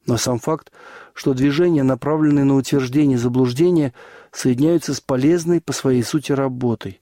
Но 0.07 0.17
сам 0.17 0.39
факт, 0.39 0.73
что 1.15 1.35
движения, 1.35 1.83
направленные 1.83 2.45
на 2.45 2.57
утверждение 2.57 3.19
заблуждения, 3.19 3.93
соединяются 4.33 4.95
с 4.95 5.01
полезной 5.01 5.61
по 5.61 5.73
своей 5.73 6.03
сути 6.03 6.33
работой, 6.33 7.01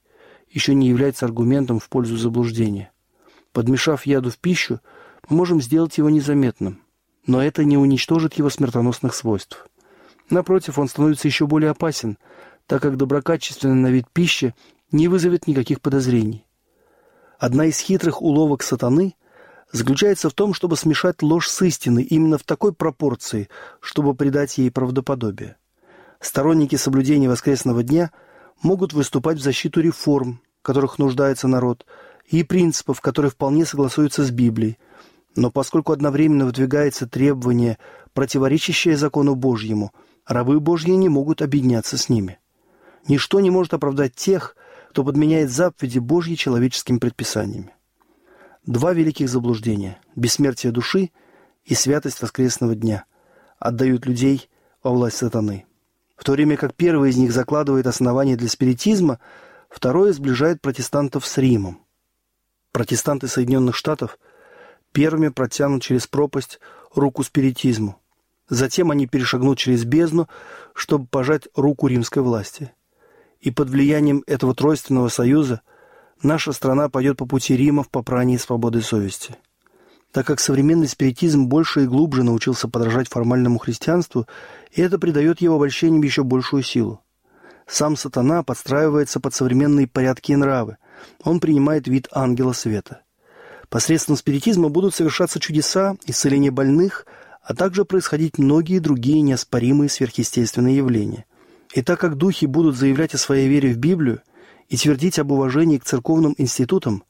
еще 0.50 0.74
не 0.74 0.88
является 0.88 1.24
аргументом 1.24 1.78
в 1.78 1.88
пользу 1.88 2.16
заблуждения. 2.16 2.90
Подмешав 3.52 4.04
яду 4.04 4.30
в 4.30 4.38
пищу, 4.38 4.80
мы 5.28 5.36
можем 5.36 5.60
сделать 5.60 5.96
его 5.98 6.10
незаметным, 6.10 6.82
но 7.26 7.42
это 7.42 7.64
не 7.64 7.78
уничтожит 7.78 8.34
его 8.34 8.50
смертоносных 8.50 9.14
свойств. 9.14 9.66
Напротив, 10.28 10.78
он 10.78 10.88
становится 10.88 11.26
еще 11.26 11.46
более 11.46 11.70
опасен, 11.70 12.18
так 12.66 12.82
как 12.82 12.96
доброкачественная 12.96 13.74
на 13.74 13.86
вид 13.88 14.06
пища 14.12 14.54
не 14.92 15.08
вызовет 15.08 15.46
никаких 15.46 15.80
подозрений. 15.80 16.46
Одна 17.38 17.66
из 17.66 17.78
хитрых 17.78 18.22
уловок 18.22 18.62
сатаны 18.62 19.14
заключается 19.72 20.28
в 20.28 20.34
том, 20.34 20.54
чтобы 20.54 20.76
смешать 20.76 21.22
ложь 21.22 21.48
с 21.48 21.62
истиной 21.62 22.02
именно 22.02 22.38
в 22.38 22.44
такой 22.44 22.72
пропорции, 22.72 23.48
чтобы 23.80 24.14
придать 24.14 24.58
ей 24.58 24.70
правдоподобие. 24.70 25.56
Сторонники 26.20 26.76
соблюдения 26.76 27.28
воскресного 27.28 27.82
дня 27.82 28.10
могут 28.62 28.92
выступать 28.92 29.38
в 29.38 29.42
защиту 29.42 29.80
реформ, 29.80 30.40
которых 30.62 30.98
нуждается 30.98 31.48
народ, 31.48 31.86
и 32.26 32.42
принципов, 32.42 33.00
которые 33.00 33.30
вполне 33.30 33.64
согласуются 33.64 34.24
с 34.24 34.30
Библией. 34.30 34.78
Но 35.34 35.50
поскольку 35.50 35.92
одновременно 35.92 36.44
выдвигается 36.44 37.06
требование, 37.08 37.78
противоречащее 38.12 38.96
закону 38.96 39.34
Божьему, 39.34 39.92
рабы 40.26 40.60
Божьи 40.60 40.90
не 40.90 41.08
могут 41.08 41.42
объединяться 41.42 41.96
с 41.96 42.08
ними. 42.08 42.38
Ничто 43.08 43.40
не 43.40 43.50
может 43.50 43.72
оправдать 43.72 44.14
тех, 44.14 44.56
кто 44.90 45.04
подменяет 45.04 45.50
заповеди 45.50 46.00
Божьи 46.00 46.34
человеческими 46.34 46.98
предписаниями 46.98 47.72
два 48.66 48.92
великих 48.92 49.28
заблуждения– 49.28 50.00
бессмертие 50.16 50.72
души 50.72 51.10
и 51.64 51.74
святость 51.74 52.20
воскресного 52.20 52.74
дня– 52.74 53.04
отдают 53.58 54.06
людей 54.06 54.48
во 54.82 54.90
власть 54.90 55.18
сатаны. 55.18 55.66
В 56.16 56.24
то 56.24 56.32
время 56.32 56.56
как 56.56 56.74
первый 56.74 57.10
из 57.10 57.16
них 57.16 57.32
закладывает 57.32 57.86
основания 57.86 58.36
для 58.36 58.48
спиритизма, 58.48 59.20
второе 59.68 60.12
сближает 60.12 60.60
протестантов 60.60 61.26
с 61.26 61.38
Римом. 61.38 61.80
Протестанты 62.72 63.28
Соединенных 63.28 63.76
Штатов 63.76 64.18
первыми 64.92 65.28
протянут 65.28 65.82
через 65.82 66.06
пропасть 66.06 66.60
руку 66.94 67.22
спиритизму. 67.22 68.00
Затем 68.48 68.90
они 68.90 69.06
перешагнут 69.06 69.58
через 69.58 69.84
бездну, 69.84 70.28
чтобы 70.74 71.06
пожать 71.06 71.48
руку 71.54 71.86
римской 71.86 72.22
власти. 72.22 72.72
И 73.40 73.50
под 73.50 73.70
влиянием 73.70 74.24
этого 74.26 74.54
тройственного 74.54 75.08
союза– 75.08 75.62
наша 76.22 76.52
страна 76.52 76.88
пойдет 76.88 77.16
по 77.16 77.26
пути 77.26 77.56
Рима 77.56 77.82
в 77.82 77.90
попрании 77.90 78.36
свободы 78.36 78.82
совести. 78.82 79.36
Так 80.12 80.26
как 80.26 80.40
современный 80.40 80.88
спиритизм 80.88 81.46
больше 81.46 81.84
и 81.84 81.86
глубже 81.86 82.24
научился 82.24 82.68
подражать 82.68 83.08
формальному 83.08 83.58
христианству, 83.58 84.26
и 84.72 84.82
это 84.82 84.98
придает 84.98 85.40
его 85.40 85.56
обольщениям 85.56 86.02
еще 86.02 86.24
большую 86.24 86.62
силу. 86.62 87.00
Сам 87.66 87.96
сатана 87.96 88.42
подстраивается 88.42 89.20
под 89.20 89.34
современные 89.34 89.86
порядки 89.86 90.32
и 90.32 90.36
нравы. 90.36 90.78
Он 91.22 91.38
принимает 91.38 91.86
вид 91.86 92.08
ангела 92.10 92.52
света. 92.52 93.02
Посредством 93.68 94.16
спиритизма 94.16 94.68
будут 94.68 94.96
совершаться 94.96 95.38
чудеса, 95.38 95.94
исцеление 96.04 96.50
больных, 96.50 97.06
а 97.40 97.54
также 97.54 97.84
происходить 97.84 98.38
многие 98.38 98.80
другие 98.80 99.22
неоспоримые 99.22 99.88
сверхъестественные 99.88 100.76
явления. 100.76 101.24
И 101.72 101.82
так 101.82 102.00
как 102.00 102.16
духи 102.16 102.46
будут 102.46 102.76
заявлять 102.76 103.14
о 103.14 103.18
своей 103.18 103.48
вере 103.48 103.72
в 103.72 103.78
Библию, 103.78 104.22
и 104.70 104.76
твердить 104.76 105.18
об 105.18 105.32
уважении 105.32 105.78
к 105.78 105.84
церковным 105.84 106.34
институтам, 106.38 107.02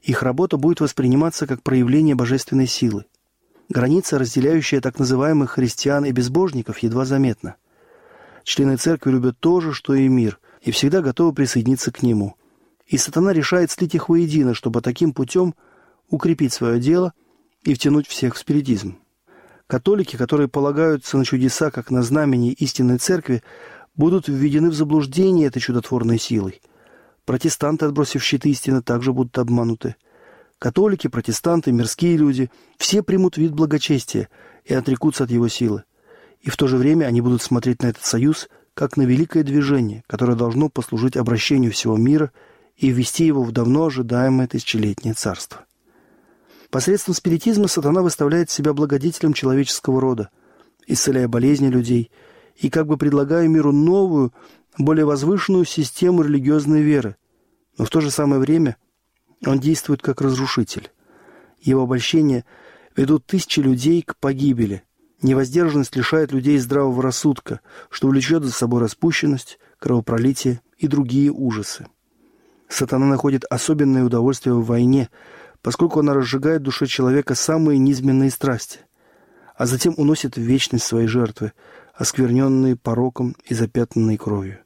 их 0.00 0.22
работа 0.22 0.56
будет 0.56 0.80
восприниматься 0.80 1.46
как 1.46 1.62
проявление 1.62 2.14
божественной 2.14 2.66
силы. 2.66 3.04
Граница, 3.68 4.18
разделяющая 4.18 4.80
так 4.80 4.98
называемых 4.98 5.52
христиан 5.52 6.06
и 6.06 6.10
безбожников, 6.10 6.78
едва 6.78 7.04
заметна. 7.04 7.56
Члены 8.44 8.76
церкви 8.76 9.12
любят 9.12 9.38
то 9.38 9.60
же, 9.60 9.72
что 9.72 9.94
и 9.94 10.08
мир, 10.08 10.40
и 10.62 10.70
всегда 10.70 11.02
готовы 11.02 11.32
присоединиться 11.32 11.92
к 11.92 12.02
нему. 12.02 12.34
И 12.86 12.96
сатана 12.96 13.32
решает 13.32 13.70
слить 13.70 13.94
их 13.94 14.08
воедино, 14.08 14.54
чтобы 14.54 14.80
таким 14.80 15.12
путем 15.12 15.54
укрепить 16.08 16.52
свое 16.52 16.80
дело 16.80 17.12
и 17.62 17.74
втянуть 17.74 18.08
всех 18.08 18.34
в 18.34 18.38
спиритизм. 18.38 18.98
Католики, 19.66 20.16
которые 20.16 20.48
полагаются 20.48 21.18
на 21.18 21.24
чудеса 21.24 21.70
как 21.70 21.90
на 21.90 22.02
знамени 22.02 22.52
истинной 22.52 22.98
церкви, 22.98 23.42
будут 23.94 24.28
введены 24.28 24.70
в 24.70 24.74
заблуждение 24.74 25.48
этой 25.48 25.60
чудотворной 25.60 26.18
силой– 26.18 26.62
Протестанты, 27.24 27.86
отбросив 27.86 28.22
щиты 28.22 28.50
истины, 28.50 28.82
также 28.82 29.12
будут 29.12 29.38
обмануты. 29.38 29.96
Католики, 30.58 31.08
протестанты, 31.08 31.72
мирские 31.72 32.16
люди– 32.16 32.50
все 32.78 33.02
примут 33.02 33.36
вид 33.36 33.52
благочестия 33.52 34.28
и 34.64 34.74
отрекутся 34.74 35.24
от 35.24 35.30
его 35.30 35.48
силы. 35.48 35.84
И 36.40 36.50
в 36.50 36.56
то 36.56 36.66
же 36.66 36.76
время 36.76 37.06
они 37.06 37.20
будут 37.20 37.42
смотреть 37.42 37.82
на 37.82 37.88
этот 37.88 38.04
союз 38.04 38.48
как 38.74 38.96
на 38.96 39.02
великое 39.02 39.42
движение, 39.42 40.02
которое 40.06 40.34
должно 40.34 40.68
послужить 40.68 41.16
обращению 41.16 41.72
всего 41.72 41.96
мира 41.96 42.32
и 42.76 42.90
ввести 42.90 43.24
его 43.26 43.42
в 43.44 43.52
давно 43.52 43.86
ожидаемое 43.86 44.48
тысячелетнее 44.48 45.14
царство. 45.14 45.64
Посредством 46.70 47.14
спиритизма 47.14 47.68
сатана 47.68 48.02
выставляет 48.02 48.50
себя 48.50 48.72
благодетелем 48.72 49.34
человеческого 49.34 50.00
рода, 50.00 50.30
исцеляя 50.86 51.28
болезни 51.28 51.68
людей 51.68 52.10
и 52.56 52.70
как 52.70 52.86
бы 52.86 52.96
предлагая 52.96 53.46
миру 53.46 53.72
новую, 53.72 54.32
более 54.78 55.04
возвышенную 55.04 55.64
систему 55.64 56.22
религиозной 56.22 56.82
веры, 56.82 57.16
но 57.78 57.84
в 57.84 57.90
то 57.90 58.00
же 58.00 58.10
самое 58.10 58.40
время 58.40 58.76
он 59.44 59.58
действует 59.58 60.02
как 60.02 60.20
разрушитель. 60.20 60.90
Его 61.60 61.82
обольщения 61.82 62.44
ведут 62.96 63.26
тысячи 63.26 63.60
людей 63.60 64.02
к 64.02 64.16
погибели. 64.16 64.82
Невоздержанность 65.20 65.94
лишает 65.96 66.32
людей 66.32 66.58
здравого 66.58 67.02
рассудка, 67.02 67.60
что 67.90 68.08
влечет 68.08 68.42
за 68.42 68.52
собой 68.52 68.80
распущенность, 68.80 69.58
кровопролитие 69.78 70.60
и 70.78 70.88
другие 70.88 71.30
ужасы. 71.30 71.86
Сатана 72.68 73.06
находит 73.06 73.44
особенное 73.50 74.04
удовольствие 74.04 74.54
в 74.54 74.64
войне, 74.64 75.10
поскольку 75.60 76.00
она 76.00 76.14
разжигает 76.14 76.62
в 76.62 76.64
душе 76.64 76.86
человека 76.86 77.34
самые 77.34 77.78
низменные 77.78 78.30
страсти, 78.30 78.80
а 79.54 79.66
затем 79.66 79.94
уносит 79.96 80.36
в 80.36 80.40
вечность 80.40 80.84
свои 80.84 81.06
жертвы, 81.06 81.52
оскверненные 81.94 82.76
пороком 82.76 83.36
и 83.44 83.54
запятнанные 83.54 84.18
кровью. 84.18 84.60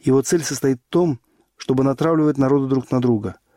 Его 0.00 0.22
цель 0.22 0.42
состоит 0.42 0.78
в 0.78 0.90
том, 0.90 1.20
чтобы 1.56 1.84
натравливать 1.84 2.38
народы 2.38 2.68
друг 2.68 2.90
на 2.90 3.00
друга– 3.00 3.36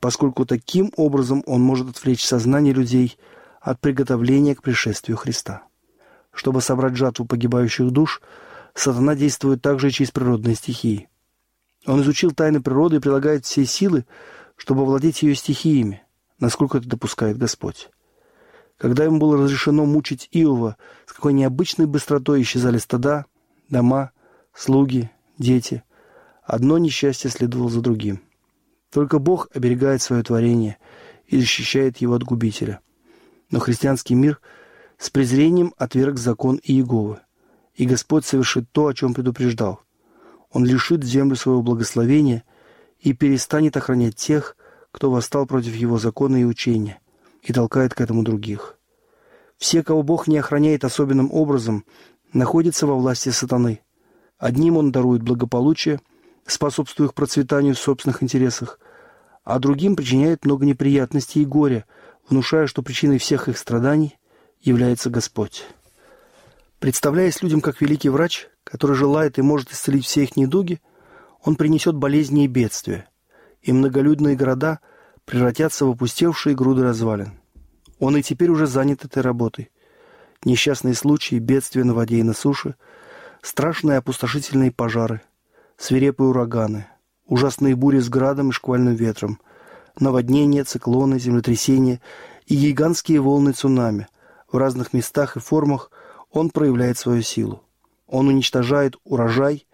поскольку 0.00 0.44
таким 0.44 0.92
образом 0.96 1.42
он 1.46 1.62
может 1.62 1.88
отвлечь 1.88 2.24
сознание 2.24 2.72
людей 2.72 3.18
от 3.60 3.80
приготовления 3.80 4.54
к 4.54 4.62
пришествию 4.62 5.16
Христа. 5.16 5.64
Чтобы 6.32 6.60
собрать 6.60 6.96
жатву 6.96 7.24
погибающих 7.26 7.90
душ, 7.90 8.20
сатана 8.74 9.14
действует 9.14 9.62
также 9.62 9.88
и 9.88 9.90
через 9.90 10.10
природные 10.10 10.54
стихии. 10.54 11.08
Он 11.86 12.02
изучил 12.02 12.32
тайны 12.32 12.60
природы 12.60 12.96
и 12.96 13.00
прилагает 13.00 13.46
все 13.46 13.64
силы, 13.64 14.06
чтобы 14.56 14.82
овладеть 14.82 15.22
ее 15.22 15.34
стихиями, 15.34 16.02
насколько 16.38 16.78
это 16.78 16.88
допускает 16.88 17.38
Господь. 17.38 17.90
Когда 18.78 19.04
ему 19.04 19.18
было 19.18 19.36
разрешено 19.38 19.86
мучить 19.86 20.28
Иова, 20.32 20.76
с 21.06 21.12
какой 21.12 21.32
необычной 21.32 21.86
быстротой 21.86 22.42
исчезали 22.42 22.78
стада, 22.78 23.24
дома, 23.68 24.10
слуги, 24.54 25.10
дети, 25.38 25.82
одно 26.42 26.78
несчастье 26.78 27.30
следовало 27.30 27.70
за 27.70 27.80
другим. 27.80 28.20
Только 28.92 29.18
Бог 29.18 29.48
оберегает 29.54 30.02
свое 30.02 30.22
творение 30.22 30.76
и 31.26 31.38
защищает 31.38 31.98
его 31.98 32.14
от 32.14 32.22
губителя. 32.22 32.80
Но 33.50 33.60
христианский 33.60 34.14
мир 34.14 34.40
с 34.98 35.10
презрением 35.10 35.74
отверг 35.76 36.18
закон 36.18 36.60
Иеговы, 36.62 37.20
и 37.74 37.86
Господь 37.86 38.24
совершит 38.24 38.70
то, 38.72 38.86
о 38.86 38.94
чем 38.94 39.14
предупреждал. 39.14 39.80
Он 40.50 40.64
лишит 40.64 41.04
землю 41.04 41.36
своего 41.36 41.62
благословения 41.62 42.44
и 43.00 43.12
перестанет 43.12 43.76
охранять 43.76 44.16
тех, 44.16 44.56
кто 44.90 45.10
восстал 45.10 45.46
против 45.46 45.74
его 45.74 45.98
закона 45.98 46.36
и 46.40 46.44
учения, 46.44 47.00
и 47.46 47.52
толкает 47.52 47.94
к 47.94 48.00
этому 48.00 48.24
других. 48.24 48.76
Все, 49.56 49.82
кого 49.82 50.02
Бог 50.02 50.26
не 50.26 50.36
охраняет 50.36 50.84
особенным 50.84 51.32
образом, 51.32 51.84
находятся 52.32 52.86
во 52.86 52.96
власти 52.96 53.28
сатаны. 53.28 53.80
Одним 54.36 54.76
он 54.76 54.92
дарует 54.92 55.22
благополучие, 55.22 56.00
способствуя 56.44 57.06
их 57.06 57.14
процветанию 57.14 57.74
в 57.74 57.78
собственных 57.78 58.22
интересах, 58.22 58.80
а 59.44 59.60
другим 59.60 59.94
причиняет 59.94 60.44
много 60.44 60.66
неприятностей 60.66 61.42
и 61.42 61.46
горя, 61.46 61.86
внушая, 62.28 62.66
что 62.66 62.82
причиной 62.82 63.18
всех 63.18 63.48
их 63.48 63.56
страданий 63.56 64.18
является 64.60 65.08
Господь. 65.08 65.64
Представляясь 66.80 67.42
людям 67.42 67.60
как 67.60 67.80
великий 67.80 68.08
врач, 68.08 68.48
который 68.64 68.96
желает 68.96 69.38
и 69.38 69.42
может 69.42 69.72
исцелить 69.72 70.04
все 70.04 70.24
их 70.24 70.36
недуги, 70.36 70.80
он 71.42 71.54
принесет 71.54 71.94
болезни 71.94 72.44
и 72.44 72.48
бедствия, 72.48 73.08
и 73.62 73.72
многолюдные 73.72 74.34
города 74.34 74.80
превратятся 75.26 75.84
в 75.84 75.90
опустевшие 75.90 76.56
груды 76.56 76.82
развалин. 76.82 77.38
Он 77.98 78.16
и 78.16 78.22
теперь 78.22 78.48
уже 78.48 78.66
занят 78.66 79.04
этой 79.04 79.22
работой. 79.22 79.70
Несчастные 80.44 80.94
случаи, 80.94 81.36
бедствия 81.36 81.84
на 81.84 81.92
воде 81.92 82.16
и 82.16 82.22
на 82.22 82.32
суше, 82.32 82.76
страшные 83.42 83.98
опустошительные 83.98 84.72
пожары, 84.72 85.20
свирепые 85.76 86.30
ураганы– 86.30 86.86
ужасные 87.26 87.74
бури 87.74 87.98
с 87.98 88.08
градом 88.08 88.50
и 88.50 88.52
шквальным 88.52 88.94
ветром, 88.94 89.40
наводнения, 89.98 90.64
циклоны, 90.64 91.18
землетрясения 91.18 92.00
и 92.46 92.56
гигантские 92.56 93.20
волны 93.20 93.52
цунами. 93.52 94.08
В 94.50 94.56
разных 94.56 94.92
местах 94.92 95.36
и 95.36 95.40
формах 95.40 95.90
он 96.30 96.50
проявляет 96.50 96.98
свою 96.98 97.22
силу. 97.22 97.62
Он 98.06 98.28
уничтожает 98.28 98.96
урожай, 99.04 99.66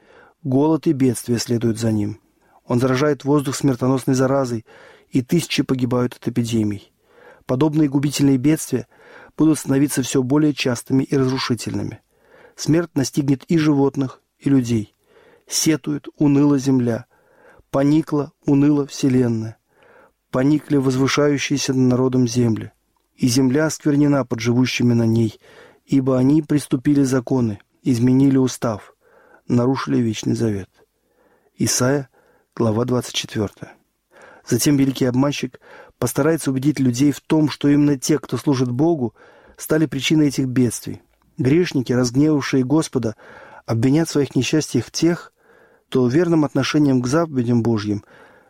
голод 0.42 0.86
и 0.86 0.92
бедствия 0.92 1.38
следуют 1.38 1.78
за 1.78 1.92
ним. 1.92 2.20
Он 2.64 2.80
заражает 2.80 3.24
воздух 3.24 3.54
смертоносной 3.54 4.14
заразой, 4.14 4.64
и 5.12 5.22
тысячи 5.22 5.62
погибают 5.62 6.14
от 6.14 6.26
эпидемий. 6.26 6.92
Подобные 7.46 7.88
губительные 7.88 8.38
бедствия 8.38 8.88
будут 9.36 9.60
становиться 9.60 10.02
все 10.02 10.24
более 10.24 10.52
частыми 10.52 11.04
и 11.04 11.16
разрушительными. 11.16 12.00
Смерть 12.56 12.90
настигнет 12.94 13.44
и 13.44 13.56
животных, 13.58 14.20
и 14.40 14.50
людей. 14.50 14.96
Сетует, 15.46 16.08
уныла 16.16 16.58
земля– 16.58 17.06
Поникла, 17.72 18.32
уныла 18.44 18.86
вселенная. 18.86 19.56
Поникли 20.30 20.76
возвышающиеся 20.76 21.72
над 21.72 21.92
народом 21.92 22.28
земли. 22.28 22.70
И 23.16 23.28
земля 23.28 23.64
осквернена 23.64 24.26
под 24.26 24.40
живущими 24.40 24.92
на 24.92 25.06
ней, 25.06 25.40
ибо 25.86 26.18
они 26.18 26.42
приступили 26.42 27.02
законы, 27.02 27.60
изменили 27.82 28.36
устав, 28.36 28.94
нарушили 29.48 29.96
вечный 30.02 30.34
завет. 30.34 30.68
Исайя, 31.56 32.10
глава 32.54 32.84
24. 32.84 33.81
Затем 34.46 34.76
великий 34.76 35.04
обманщик 35.04 35.60
постарается 35.98 36.50
убедить 36.50 36.80
людей 36.80 37.12
в 37.12 37.20
том, 37.20 37.48
что 37.48 37.68
именно 37.68 37.98
те, 37.98 38.18
кто 38.18 38.36
служит 38.36 38.70
Богу, 38.70 39.14
стали 39.56 39.86
причиной 39.86 40.28
этих 40.28 40.46
бедствий. 40.46 41.02
Грешники, 41.38 41.92
разгневавшие 41.92 42.64
Господа, 42.64 43.16
обвинят 43.66 44.08
в 44.08 44.12
своих 44.12 44.34
несчастьях 44.34 44.90
тех, 44.90 45.32
то 45.88 46.06
верным 46.06 46.44
отношением 46.44 47.02
к 47.02 47.06
заповедям 47.06 47.62
Божьим 47.62 48.04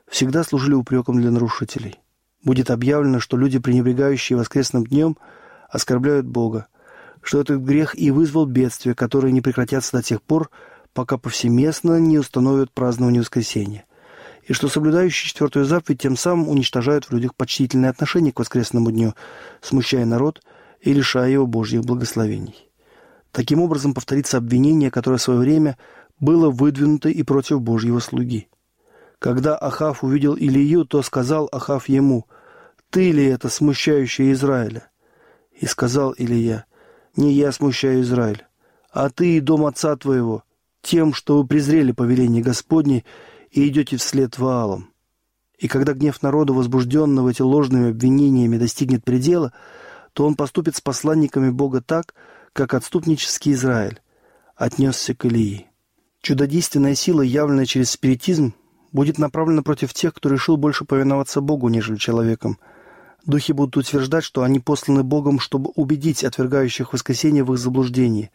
всегда 0.09 0.44
служили 0.44 0.74
упреком 0.74 1.20
для 1.20 1.31
нарушителей. 1.31 1.98
Будет 2.44 2.70
объявлено, 2.70 3.20
что 3.20 3.37
люди, 3.37 3.59
пренебрегающие 3.59 4.37
воскресным 4.37 4.87
днем, 4.87 5.16
оскорбляют 5.68 6.26
Бога, 6.26 6.66
что 7.22 7.40
этот 7.40 7.62
грех 7.62 7.98
и 7.98 8.11
вызвал 8.11 8.46
бедствия, 8.46 8.94
которые 8.94 9.33
не 9.33 9.40
прекратятся 9.40 9.96
до 9.96 10.02
тех 10.02 10.22
пор, 10.22 10.50
пока 10.92 11.18
повсеместно 11.18 11.98
не 11.98 12.18
установят 12.18 12.72
празднование 12.72 13.22
воскресения, 13.22 13.85
и 14.46 14.52
что 14.52 14.68
соблюдающие 14.68 15.28
четвертую 15.28 15.64
заповедь 15.64 16.02
тем 16.02 16.16
самым 16.16 16.48
уничтожают 16.48 17.05
в 17.05 17.12
людях 17.12 17.35
почтительное 17.35 17.90
отношение 17.90 18.33
к 18.33 18.38
воскресному 18.38 18.90
дню, 18.90 19.14
смущая 19.61 20.05
народ 20.05 20.42
и 20.81 20.92
лишая 20.92 21.31
его 21.31 21.46
Божьих 21.46 21.83
благословений. 21.83 22.68
Таким 23.31 23.61
образом 23.61 23.94
повторится 23.94 24.38
обвинение, 24.38 24.90
которое 24.90 25.16
в 25.16 25.22
свое 25.22 25.40
время– 25.40 25.76
было 26.22 26.50
выдвинуто 26.50 27.09
и 27.09 27.24
против 27.24 27.61
Божьего 27.61 27.98
слуги. 27.98 28.48
Когда 29.18 29.57
Ахав 29.57 30.05
увидел 30.05 30.35
Илию, 30.35 30.85
то 30.85 31.02
сказал 31.02 31.48
Ахав 31.50 31.88
ему, 31.88 32.26
«Ты 32.90 33.11
ли 33.11 33.26
это, 33.26 33.48
смущающий 33.48 34.31
Израиля?» 34.33 34.88
И 35.52 35.66
сказал 35.66 36.12
Илия, 36.12 36.64
«Не 37.16 37.33
я 37.33 37.50
смущаю 37.50 38.02
Израиль, 38.02 38.46
а 38.92 39.11
ты 39.11 39.37
и 39.37 39.40
дом 39.40 39.66
отца 39.66 39.96
твоего, 39.96 40.44
тем, 40.81 41.12
что 41.12 41.38
вы 41.38 41.46
презрели 41.46 41.90
повеление 41.90 42.42
Господне 42.42 43.05
и 43.52 43.68
идете 43.68 43.96
вслед 43.96 44.36
Ваалам». 44.38 44.88
И 45.58 45.68
когда 45.68 45.92
гнев 45.92 46.20
народа, 46.22 46.52
возбужденного 46.52 47.28
эти 47.28 47.42
ложными 47.42 47.90
обвинениями, 47.90 48.58
достигнет 48.58 49.04
предела, 49.04 49.52
то 50.12 50.26
он 50.26 50.34
поступит 50.34 50.74
с 50.74 50.80
посланниками 50.80 51.50
Бога 51.50 51.80
так, 51.80 52.14
как 52.52 52.74
отступнический 52.74 53.52
Израиль 53.52 54.00
отнесся 54.56 55.14
к 55.14 55.24
Илии. 55.24 55.68
Чудодейственная 56.20 56.94
сила, 56.94 57.22
явленная 57.22 57.66
через 57.66 57.90
спиритизм, 57.90 58.54
будет 58.92 59.18
направлена 59.18 59.62
против 59.62 59.94
тех, 59.94 60.14
кто 60.14 60.28
решил 60.28 60.56
больше 60.56 60.84
повиноваться 60.84 61.40
Богу, 61.40 61.68
нежели 61.68 61.96
человеком. 61.96 62.58
Духи 63.24 63.52
будут 63.52 63.76
утверждать, 63.76 64.24
что 64.24 64.42
они 64.42 64.60
посланы 64.60 65.02
Богом, 65.02 65.38
чтобы 65.38 65.70
убедить 65.74 66.24
отвергающих 66.24 66.92
воскресение 66.92 67.44
в 67.44 67.52
их 67.52 67.58
заблуждении, 67.58 68.30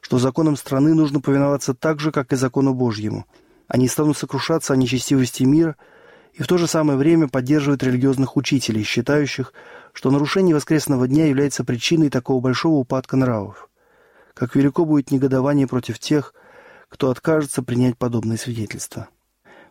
что 0.00 0.18
законам 0.18 0.56
страны 0.56 0.94
нужно 0.94 1.20
повиноваться 1.20 1.74
так 1.74 2.00
же, 2.00 2.12
как 2.12 2.32
и 2.32 2.36
закону 2.36 2.74
Божьему. 2.74 3.26
Они 3.68 3.88
станут 3.88 4.16
сокрушаться 4.16 4.72
о 4.72 4.76
нечестивости 4.76 5.42
мира 5.42 5.76
и 6.32 6.42
в 6.42 6.46
то 6.46 6.58
же 6.58 6.66
самое 6.66 6.98
время 6.98 7.28
поддерживают 7.28 7.82
религиозных 7.82 8.36
учителей, 8.36 8.84
считающих, 8.84 9.52
что 9.92 10.10
нарушение 10.10 10.54
воскресного 10.54 11.08
дня 11.08 11.26
является 11.26 11.64
причиной 11.64 12.10
такого 12.10 12.40
большого 12.40 12.76
упадка 12.76 13.16
нравов. 13.16 13.68
Как 14.34 14.54
велико 14.54 14.84
будет 14.84 15.10
негодование 15.10 15.66
против 15.66 15.98
тех, 15.98 16.34
кто 16.88 17.10
откажется 17.10 17.62
принять 17.62 17.96
подобные 17.96 18.38
свидетельства. 18.38 19.08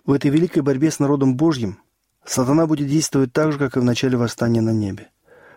В 0.06 0.12
этой 0.12 0.32
великой 0.32 0.62
борьбе 0.62 0.92
с 0.92 1.00
народом 1.00 1.36
Божьим 1.36 1.80
сатана 2.26 2.66
будет 2.66 2.88
действовать 2.88 3.32
так 3.32 3.52
же, 3.52 3.60
как 3.60 3.78
и 3.78 3.80
в 3.80 3.84
начале 3.84 4.18
восстания 4.18 4.62
на 4.62 4.72
небе. 4.72 5.10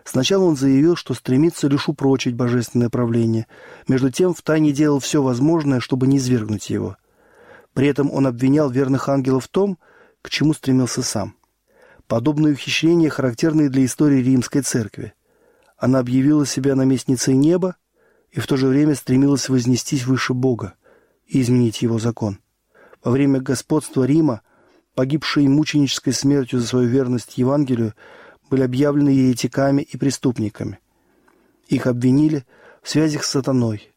Сначала 0.05 0.45
он 0.45 0.55
заявил, 0.55 0.95
что 0.95 1.13
стремится 1.13 1.67
лишь 1.67 1.87
упрочить 1.87 2.35
божественное 2.35 2.89
правление, 2.89 3.47
между 3.87 4.09
тем 4.09 4.33
в 4.33 4.41
тайне 4.41 4.71
делал 4.71 4.99
все 4.99 5.21
возможное, 5.21 5.79
чтобы 5.79 6.07
не 6.07 6.19
свергнуть 6.19 6.69
его. 6.69 6.97
При 7.79 7.87
этом 7.87 8.11
он 8.11 8.27
обвинял 8.27 8.69
верных 8.69 9.07
ангелов 9.07 9.45
в 9.45 9.47
том, 9.47 9.77
к 10.21 10.29
чему 10.29 10.51
стремился 10.51 11.01
сам. 11.01 11.37
Подобные 12.07 12.51
ухищрения 12.51 13.09
характерны 13.09 13.69
для 13.69 13.85
истории 13.85 14.21
римской 14.21 14.63
церкви. 14.63 15.13
Она 15.77 15.99
объявила 15.99 16.45
себя 16.45 16.75
наместницей 16.75 17.35
неба 17.35 17.77
и 18.31 18.41
в 18.41 18.47
то 18.47 18.57
же 18.57 18.67
время 18.67 18.95
стремилась 18.95 19.47
вознестись 19.47 20.05
выше 20.05 20.33
Бога 20.33 20.73
и 21.25 21.39
изменить 21.39 21.81
его 21.81 21.99
закон. 21.99 22.39
Во 23.01 23.11
время 23.11 23.39
господства 23.39 24.03
Рима 24.03 24.41
погибшие 24.93 25.47
мученической 25.47 26.11
смертью 26.11 26.59
за 26.59 26.67
свою 26.67 26.89
верность 26.89 27.37
Евангелию 27.37 27.93
были 28.49 28.63
объявлены 28.63 29.07
еретиками 29.07 29.83
и 29.83 29.95
преступниками. 29.95 30.79
Их 31.69 31.87
обвинили 31.87 32.45
в 32.83 32.89
связях 32.89 33.23
с 33.23 33.29
сатаной. 33.29 33.93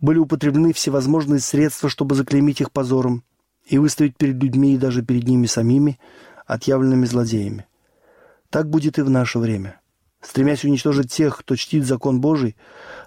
Были 0.00 0.18
употреблены 0.18 0.72
всевозможные 0.72 1.40
средства, 1.40 1.88
чтобы 1.88 2.14
заклеймить 2.14 2.60
их 2.60 2.70
позором 2.70 3.24
и 3.66 3.78
выставить 3.78 4.16
перед 4.16 4.42
людьми 4.42 4.74
и 4.74 4.78
даже 4.78 5.02
перед 5.02 5.24
ними 5.24 5.46
самими 5.46 5.98
отъявленными 6.46 7.04
злодеями. 7.04 7.66
Так 8.50 8.70
будет 8.70 8.98
и 8.98 9.02
в 9.02 9.10
наше 9.10 9.38
время. 9.38 9.80
Стремясь 10.20 10.64
уничтожить 10.64 11.12
тех, 11.12 11.36
кто 11.38 11.54
чтит 11.54 11.84
закон 11.84 12.20
Божий, 12.20 12.56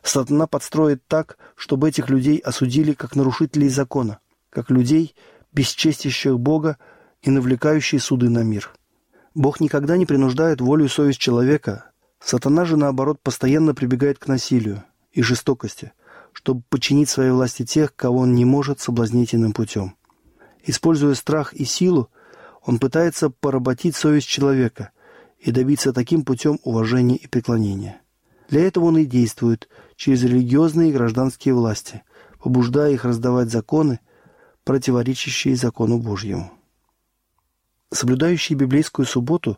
сатана 0.04 0.48
подстроит 0.48 1.06
так, 1.08 1.38
чтобы 1.56 1.90
этих 1.90 2.10
людей 2.10 2.38
осудили 2.38 2.94
как 2.94 3.16
нарушителей 3.16 3.70
закона, 3.70 4.20
как 4.50 4.70
людей, 4.70 5.16
бесчестящих 5.52 6.40
Бога 6.40 6.78
и 7.22 7.30
навлекающие 7.30 8.00
суды 8.00 8.30
на 8.30 8.44
мир. 8.44 8.72
Бог 9.34 9.60
никогда 9.60 9.98
не 9.98 10.06
принуждает 10.06 10.62
волю 10.62 10.86
и 10.86 10.90
совесть 10.90 11.20
человека. 11.20 11.92
Сатана 12.20 12.66
же, 12.66 12.78
наоборот, 12.78 13.20
постоянно 13.22 13.74
прибегает 13.74 14.20
к 14.20 14.28
насилию 14.28 14.84
и 15.12 15.22
жестокости, 15.22 15.94
чтобы 16.34 16.64
подчинить 16.70 17.10
своей 17.10 17.32
власти 17.32 17.66
тех, 17.66 17.96
кого 17.96 18.20
он 18.20 18.34
не 18.34 18.46
может 18.46 18.80
соблазнить 18.80 19.36
иным 19.36 19.54
путем. 19.54 19.96
Используя 20.64 21.16
страх 21.16 21.54
и 21.54 21.66
силу, 21.66 22.10
он 22.64 22.80
пытается 22.80 23.30
поработить 23.30 23.96
совесть 23.96 24.28
человека 24.28 24.92
и 25.40 25.52
добиться 25.52 25.94
таким 25.94 26.24
путем 26.24 26.60
уважения 26.64 27.16
и 27.16 27.28
преклонения. 27.28 28.02
Для 28.50 28.68
этого 28.68 28.86
он 28.86 28.98
и 28.98 29.06
действует 29.06 29.70
через 29.96 30.24
религиозные 30.24 30.90
и 30.90 30.94
гражданские 30.94 31.54
власти, 31.54 32.04
побуждая 32.44 32.92
их 32.92 33.06
раздавать 33.06 33.50
законы, 33.50 34.00
противоречащие 34.64 35.56
закону 35.56 36.00
Божьему. 36.00 36.52
Соблюдающие 37.92 38.58
библейскую 38.58 39.06
субботу 39.06 39.58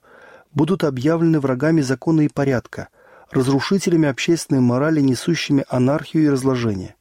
будут 0.53 0.83
объявлены 0.83 1.39
врагами 1.39 1.81
закона 1.81 2.21
и 2.21 2.29
порядка, 2.29 2.89
разрушителями 3.33 4.07
общественной 4.07 4.61
морали, 4.61 5.01
несущими 5.01 5.65
анархию 5.67 6.23
и 6.25 6.29
разложение. 6.29 6.95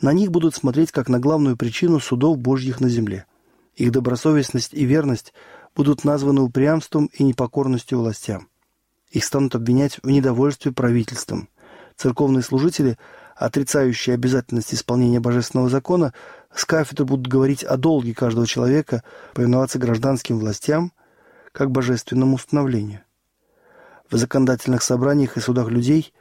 На 0.00 0.12
них 0.12 0.30
будут 0.30 0.54
смотреть 0.54 0.92
как 0.92 1.08
на 1.08 1.18
главную 1.18 1.56
причину 1.56 2.00
судов 2.00 2.38
Божьих 2.38 2.80
на 2.80 2.88
земле. 2.88 3.26
Их 3.74 3.92
добросовестность 3.92 4.74
и 4.74 4.84
верность 4.84 5.32
будут 5.74 6.04
названы 6.04 6.42
упрямством 6.42 7.06
и 7.12 7.22
непокорностью 7.22 7.98
властям. 7.98 8.48
Их 9.10 9.24
станут 9.24 9.54
обвинять 9.54 9.98
в 10.02 10.08
недовольстве 10.08 10.72
правительством. 10.72 11.48
Церковные 11.96 12.42
служители, 12.42 12.96
отрицающие 13.36 14.14
обязательность 14.14 14.72
исполнения 14.72 15.20
божественного 15.20 15.68
закона, 15.68 16.14
с 16.54 16.64
кафедры 16.64 17.04
будут 17.04 17.26
говорить 17.26 17.64
о 17.64 17.76
долге 17.76 18.14
каждого 18.14 18.46
человека 18.46 19.02
повиноваться 19.34 19.78
гражданским 19.78 20.38
властям 20.38 20.92
как 21.52 21.70
божественному 21.70 22.36
установлению. 22.36 23.00
В 24.10 24.16
законодательных 24.16 24.82
собраниях 24.82 25.36
и 25.36 25.40
судах 25.40 25.68
людей 25.68 26.12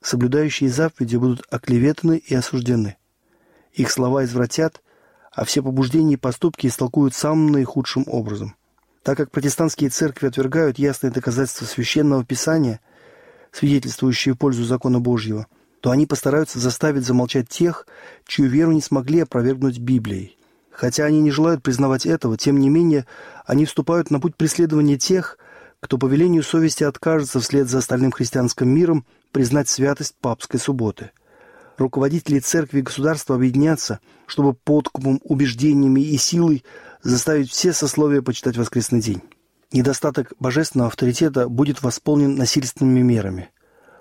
соблюдающие 0.00 0.70
заповеди 0.70 1.16
будут 1.16 1.42
оклеветаны 1.50 2.18
и 2.18 2.34
осуждены. 2.34 2.96
Их 3.72 3.90
слова 3.90 4.24
извратят, 4.24 4.82
а 5.32 5.44
все 5.44 5.62
побуждения 5.62 6.14
и 6.14 6.18
поступки 6.18 6.68
истолкуют 6.68 7.14
самым 7.14 7.50
наихудшим 7.50 8.04
образом. 8.06 8.54
Так 9.02 9.16
как 9.16 9.30
протестантские 9.32 9.90
церкви 9.90 10.28
отвергают 10.28 10.78
ясные 10.78 11.10
доказательства 11.10 11.64
священного 11.64 12.24
писания, 12.24 12.80
свидетельствующие 13.50 14.36
пользу 14.36 14.64
закона 14.64 15.00
Божьего, 15.00 15.46
то 15.80 15.90
они 15.90 16.06
постараются 16.06 16.60
заставить 16.60 17.04
замолчать 17.04 17.48
тех, 17.48 17.86
чью 18.26 18.46
веру 18.46 18.72
не 18.72 18.80
смогли 18.80 19.20
опровергнуть 19.20 19.78
Библией. 19.78 20.38
Хотя 20.70 21.04
они 21.04 21.20
не 21.20 21.30
желают 21.30 21.62
признавать 21.62 22.06
этого, 22.06 22.36
тем 22.36 22.58
не 22.58 22.68
менее 22.68 23.06
они 23.44 23.64
вступают 23.64 24.10
на 24.10 24.20
путь 24.20 24.36
преследования 24.36 24.98
тех, 24.98 25.36
кто 25.84 25.98
по 25.98 26.06
велению 26.06 26.42
совести 26.42 26.82
откажется 26.82 27.40
вслед 27.40 27.68
за 27.68 27.78
остальным 27.78 28.10
христианским 28.10 28.68
миром 28.68 29.04
признать 29.32 29.68
святость 29.68 30.16
папской 30.18 30.58
субботы– 30.58 31.10
руководители 31.78 32.38
церкви 32.38 32.78
и 32.78 32.82
государства 32.82 33.36
объединятся, 33.36 34.00
чтобы 34.26 34.54
подкупом, 34.54 35.20
убеждениями 35.24 36.00
и 36.00 36.16
силой 36.16 36.64
заставить 37.02 37.50
все 37.50 37.72
сословия 37.72 38.22
почитать 38.22 38.56
воскресный 38.56 39.00
день. 39.00 39.22
Недостаток 39.72 40.32
божественного 40.38 40.88
авторитета 40.88 41.48
будет 41.48 41.82
восполнен 41.82 42.36
насильственными 42.36 43.00
мерами. 43.00 43.50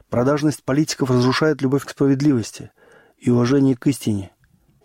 Продажность 0.10 0.64
политиков 0.64 1.10
разрушает 1.10 1.62
любовь 1.62 1.86
к 1.86 1.90
справедливости 1.90 2.72
и 3.18 3.32
уважение 3.32 3.76
к 3.76 3.88
истине. 3.88 4.32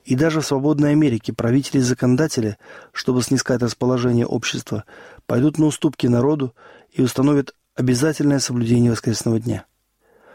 И 0.04 0.14
даже 0.14 0.40
в 0.40 0.46
свободной 0.46 0.92
Америке 0.92 1.34
правители 1.34 1.78
и 1.78 1.82
законодатели, 1.82 2.56
чтобы 2.92 3.22
снискать 3.22 3.60
расположение 3.60 4.24
общества, 4.24 4.84
пойдут 5.28 5.58
на 5.58 5.66
уступки 5.66 6.06
народу 6.08 6.54
и 6.90 7.02
установят 7.02 7.54
обязательное 7.76 8.40
соблюдение 8.40 8.90
воскресного 8.90 9.38
дня. 9.38 9.66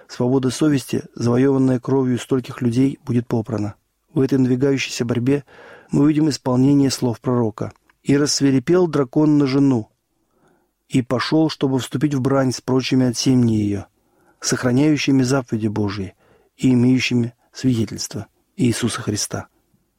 Свобода 0.08 0.52
совести, 0.52 1.04
завоеванная 1.16 1.80
кровью 1.80 2.20
стольких 2.20 2.62
людей, 2.62 3.00
будет 3.04 3.28
попрана. 3.28 3.74
В 4.14 4.22
этой 4.22 4.38
надвигающейся 4.38 5.04
борьбе 5.04 5.44
мы 5.92 6.04
увидим 6.04 6.30
исполнение 6.30 6.92
слов 6.92 7.20
пророка. 7.20 7.74
«И 8.04 8.16
рассверепел 8.18 8.88
дракон 8.88 9.38
на 9.38 9.48
жену, 9.48 9.90
и 10.90 11.02
пошел, 11.02 11.50
чтобы 11.50 11.80
вступить 11.80 12.14
в 12.14 12.22
брань 12.22 12.52
с 12.52 12.62
прочими 12.62 13.08
от 13.08 13.18
семьи 13.18 13.56
ее, 13.56 13.88
сохраняющими 14.42 15.24
заповеди 15.24 15.68
Божьи 15.68 16.14
и 16.58 16.74
имеющими 16.74 17.34
свидетельство 17.52 18.28
Иисуса 18.58 19.02
Христа». 19.02 19.48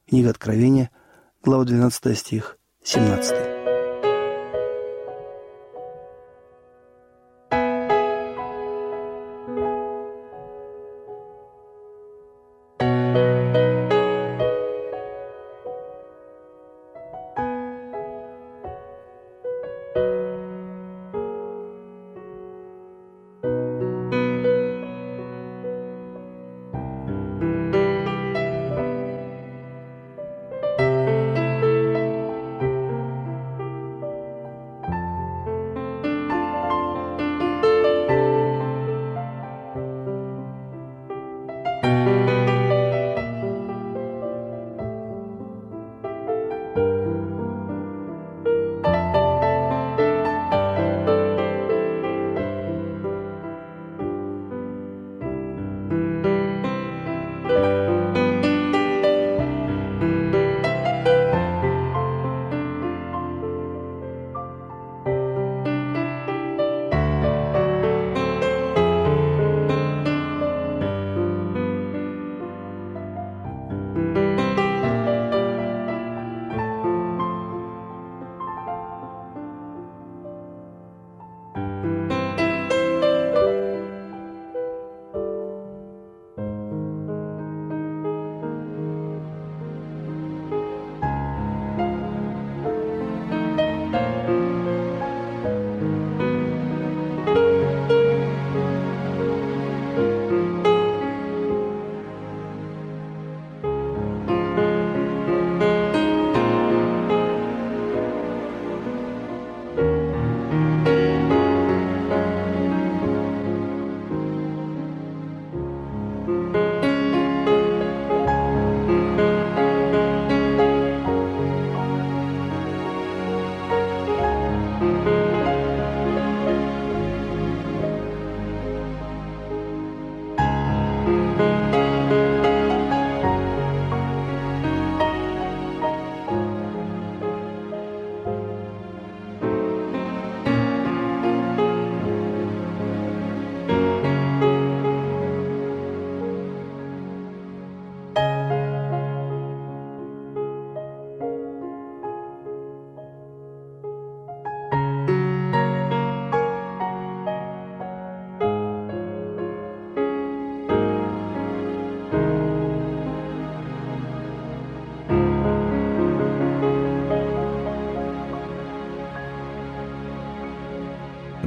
Книга 0.07 0.29
Откровения, 0.29 0.91
глава 1.43 1.65
12 1.65 2.17
стих, 2.17 2.57
17. 2.83 3.54